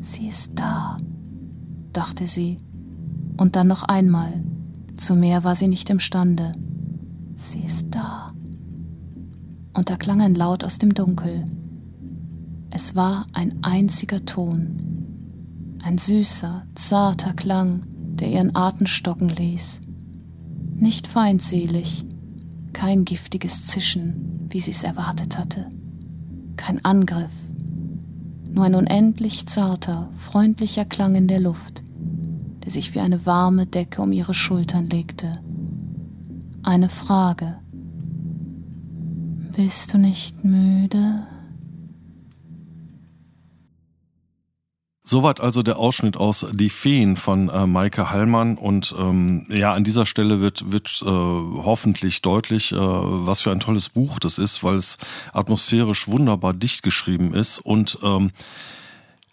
[0.00, 0.96] Sie ist da,
[1.92, 2.58] dachte sie,
[3.36, 4.44] und dann noch einmal.
[4.96, 6.52] Zu mehr war sie nicht imstande.
[7.36, 8.32] Sie ist da.
[9.74, 11.44] Und da klang ein Laut aus dem Dunkel.
[12.70, 17.82] Es war ein einziger Ton, ein süßer, zarter Klang,
[18.16, 19.80] der ihren Atem stocken ließ.
[20.74, 22.04] Nicht feindselig,
[22.76, 25.70] kein giftiges Zischen, wie sie es erwartet hatte,
[26.56, 27.32] kein Angriff,
[28.50, 31.82] nur ein unendlich zarter, freundlicher Klang in der Luft,
[32.62, 35.40] der sich wie eine warme Decke um ihre Schultern legte.
[36.62, 37.56] Eine Frage.
[39.56, 41.26] Bist du nicht müde?
[45.08, 49.84] Soweit also der Ausschnitt aus Die Feen von äh, Maike Hallmann und ähm, ja, an
[49.84, 54.64] dieser Stelle wird, wird äh, hoffentlich deutlich, äh, was für ein tolles Buch das ist,
[54.64, 54.98] weil es
[55.32, 58.32] atmosphärisch wunderbar dicht geschrieben ist und ähm,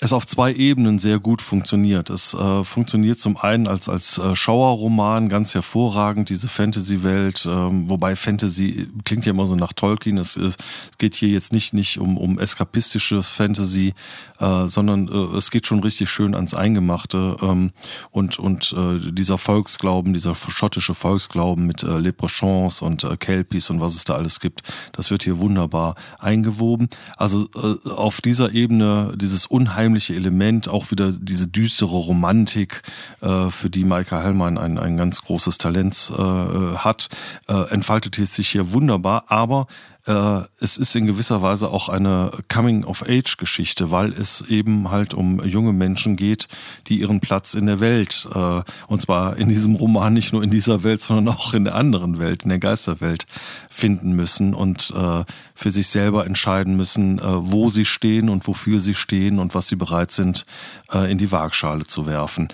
[0.04, 2.10] es auf zwei Ebenen sehr gut funktioniert.
[2.10, 8.18] Es äh, funktioniert zum einen als als äh, Schauerroman ganz hervorragend diese Fantasy-Welt, ähm, wobei
[8.18, 10.18] Fantasy klingt ja immer so nach Tolkien.
[10.18, 10.58] Es, es
[10.98, 13.94] geht hier jetzt nicht nicht um um eskapistische Fantasy,
[14.40, 17.72] äh, sondern äh, es geht schon richtig schön ans Eingemachte ähm,
[18.12, 23.80] und und äh, dieser Volksglauben, dieser schottische Volksglauben mit äh, Leprechauns und äh, Kelpies und
[23.80, 26.90] was es da alles gibt, das wird hier wunderbar eingewoben.
[27.16, 32.82] Also äh, auf dieser Ebene dieses unheimliche unheimliche Element, auch wieder diese düstere Romantik,
[33.22, 37.10] äh, für die Maike Hellmann ein, ein ganz großes Talent äh, hat,
[37.48, 39.68] äh, entfaltet sich hier wunderbar, aber
[40.06, 45.72] äh, es ist in gewisser Weise auch eine Coming-of-Age-Geschichte, weil es eben halt um junge
[45.72, 46.48] Menschen geht,
[46.88, 50.50] die ihren Platz in der Welt, äh, und zwar in diesem Roman nicht nur in
[50.50, 53.26] dieser Welt, sondern auch in der anderen Welt, in der Geisterwelt,
[53.70, 55.24] finden müssen und äh,
[55.56, 59.76] für sich selber entscheiden müssen, wo sie stehen und wofür sie stehen und was sie
[59.76, 60.46] bereit sind,
[60.92, 62.50] in die Waagschale zu werfen.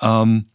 [0.00, 0.46] Ähm,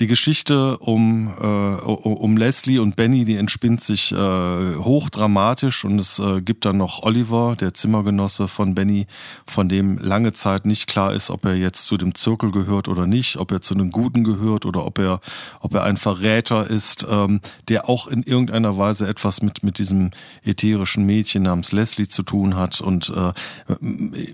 [0.00, 6.18] die Geschichte um, äh, um Leslie und Benny, die entspinnt sich äh, hochdramatisch und es
[6.18, 9.06] äh, gibt dann noch Oliver, der Zimmergenosse von Benny,
[9.46, 13.06] von dem lange Zeit nicht klar ist, ob er jetzt zu dem Zirkel gehört oder
[13.06, 15.20] nicht, ob er zu den Guten gehört oder ob er,
[15.60, 20.10] ob er ein Verräter ist, ähm, der auch in irgendeiner Weise etwas mit, mit diesem
[20.44, 22.80] ätherischen Mädchen namens Leslie zu tun hat.
[22.80, 23.32] Und äh,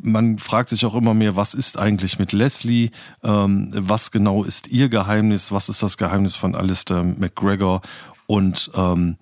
[0.03, 2.91] man fragt sich auch immer mehr, was ist eigentlich mit Leslie?
[3.23, 5.50] Ähm, was genau ist ihr Geheimnis?
[5.53, 7.81] Was ist das Geheimnis von Alistair McGregor
[8.27, 9.17] und ähm,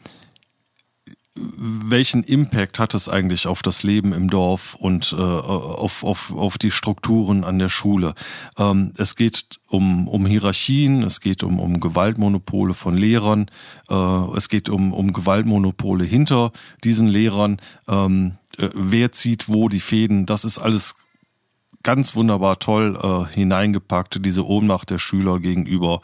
[1.57, 6.59] welchen Impact hat es eigentlich auf das Leben im Dorf und äh, auf, auf, auf
[6.59, 8.15] die Strukturen an der Schule?
[8.57, 13.47] Ähm, es geht um, um Hierarchien, es geht um, um Gewaltmonopole von Lehrern,
[13.89, 13.95] äh,
[14.37, 16.53] es geht um, um Gewaltmonopole hinter
[16.85, 17.59] diesen Lehrern.
[17.89, 20.27] Ähm, äh, wer zieht wo die Fäden?
[20.27, 20.97] Das ist alles
[21.83, 26.01] ganz wunderbar toll äh, hineingepackt, diese Ohnmacht der Schüler gegenüber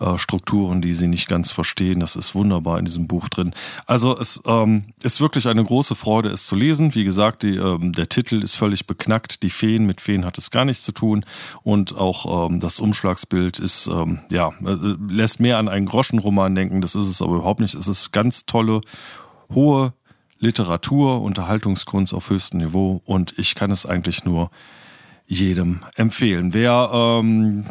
[0.00, 2.00] äh, Strukturen, die sie nicht ganz verstehen.
[2.00, 3.54] Das ist wunderbar in diesem Buch drin.
[3.86, 6.94] Also es ähm, ist wirklich eine große Freude, es zu lesen.
[6.94, 9.42] Wie gesagt, die, ähm, der Titel ist völlig beknackt.
[9.42, 11.24] Die Feen, mit Feen hat es gar nichts zu tun.
[11.62, 16.80] Und auch ähm, das Umschlagsbild ist, ähm, ja, äh, lässt mehr an einen Groschenroman denken.
[16.80, 17.74] Das ist es aber überhaupt nicht.
[17.74, 18.80] Es ist ganz tolle,
[19.54, 19.92] hohe
[20.42, 24.50] Literatur, Unterhaltungskunst auf höchstem Niveau und ich kann es eigentlich nur
[25.32, 26.52] jedem empfehlen.
[26.54, 27.64] Wer, ähm,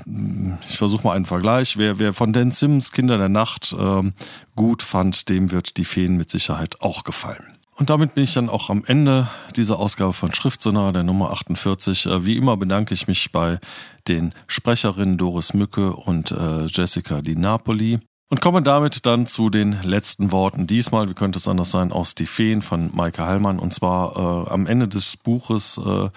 [0.67, 4.13] ich versuche mal einen Vergleich, wer, wer von Dan Sims Kinder der Nacht ähm,
[4.55, 7.43] gut fand, dem wird die Feen mit Sicherheit auch gefallen.
[7.75, 12.05] Und damit bin ich dann auch am Ende dieser Ausgabe von Schriftsonar, der Nummer 48.
[12.05, 13.59] Äh, wie immer bedanke ich mich bei
[14.07, 17.99] den Sprecherinnen Doris Mücke und äh, Jessica Di Napoli.
[18.29, 20.65] Und komme damit dann zu den letzten Worten.
[20.65, 23.59] Diesmal, wie könnte es anders sein, aus Die Feen von Maike Hallmann.
[23.59, 26.09] Und zwar äh, am Ende des Buches äh,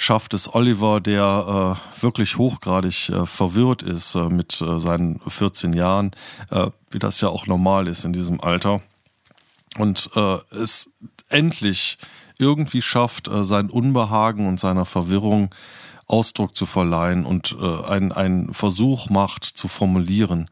[0.00, 5.74] schafft es Oliver, der äh, wirklich hochgradig äh, verwirrt ist äh, mit äh, seinen 14
[5.74, 6.12] Jahren,
[6.50, 8.80] äh, wie das ja auch normal ist in diesem Alter,
[9.76, 10.90] und äh, es
[11.28, 11.98] endlich
[12.38, 15.54] irgendwie schafft, sein Unbehagen und seiner Verwirrung
[16.06, 20.48] Ausdruck zu verleihen und einen, einen Versuch macht zu formulieren,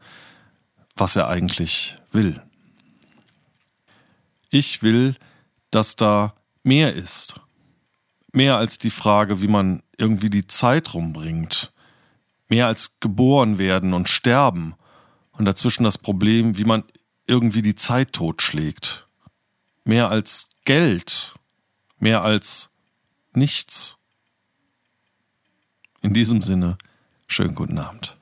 [0.95, 2.39] was er eigentlich will.
[4.51, 5.15] Ich will,
[5.71, 7.41] dass da mehr ist
[8.33, 11.71] mehr als die Frage, wie man irgendwie die Zeit rumbringt.
[12.47, 14.75] Mehr als geboren werden und sterben.
[15.31, 16.83] Und dazwischen das Problem, wie man
[17.27, 19.07] irgendwie die Zeit totschlägt.
[19.83, 21.35] Mehr als Geld.
[21.97, 22.69] Mehr als
[23.33, 23.97] nichts.
[26.01, 26.77] In diesem Sinne,
[27.27, 28.17] schönen guten Abend.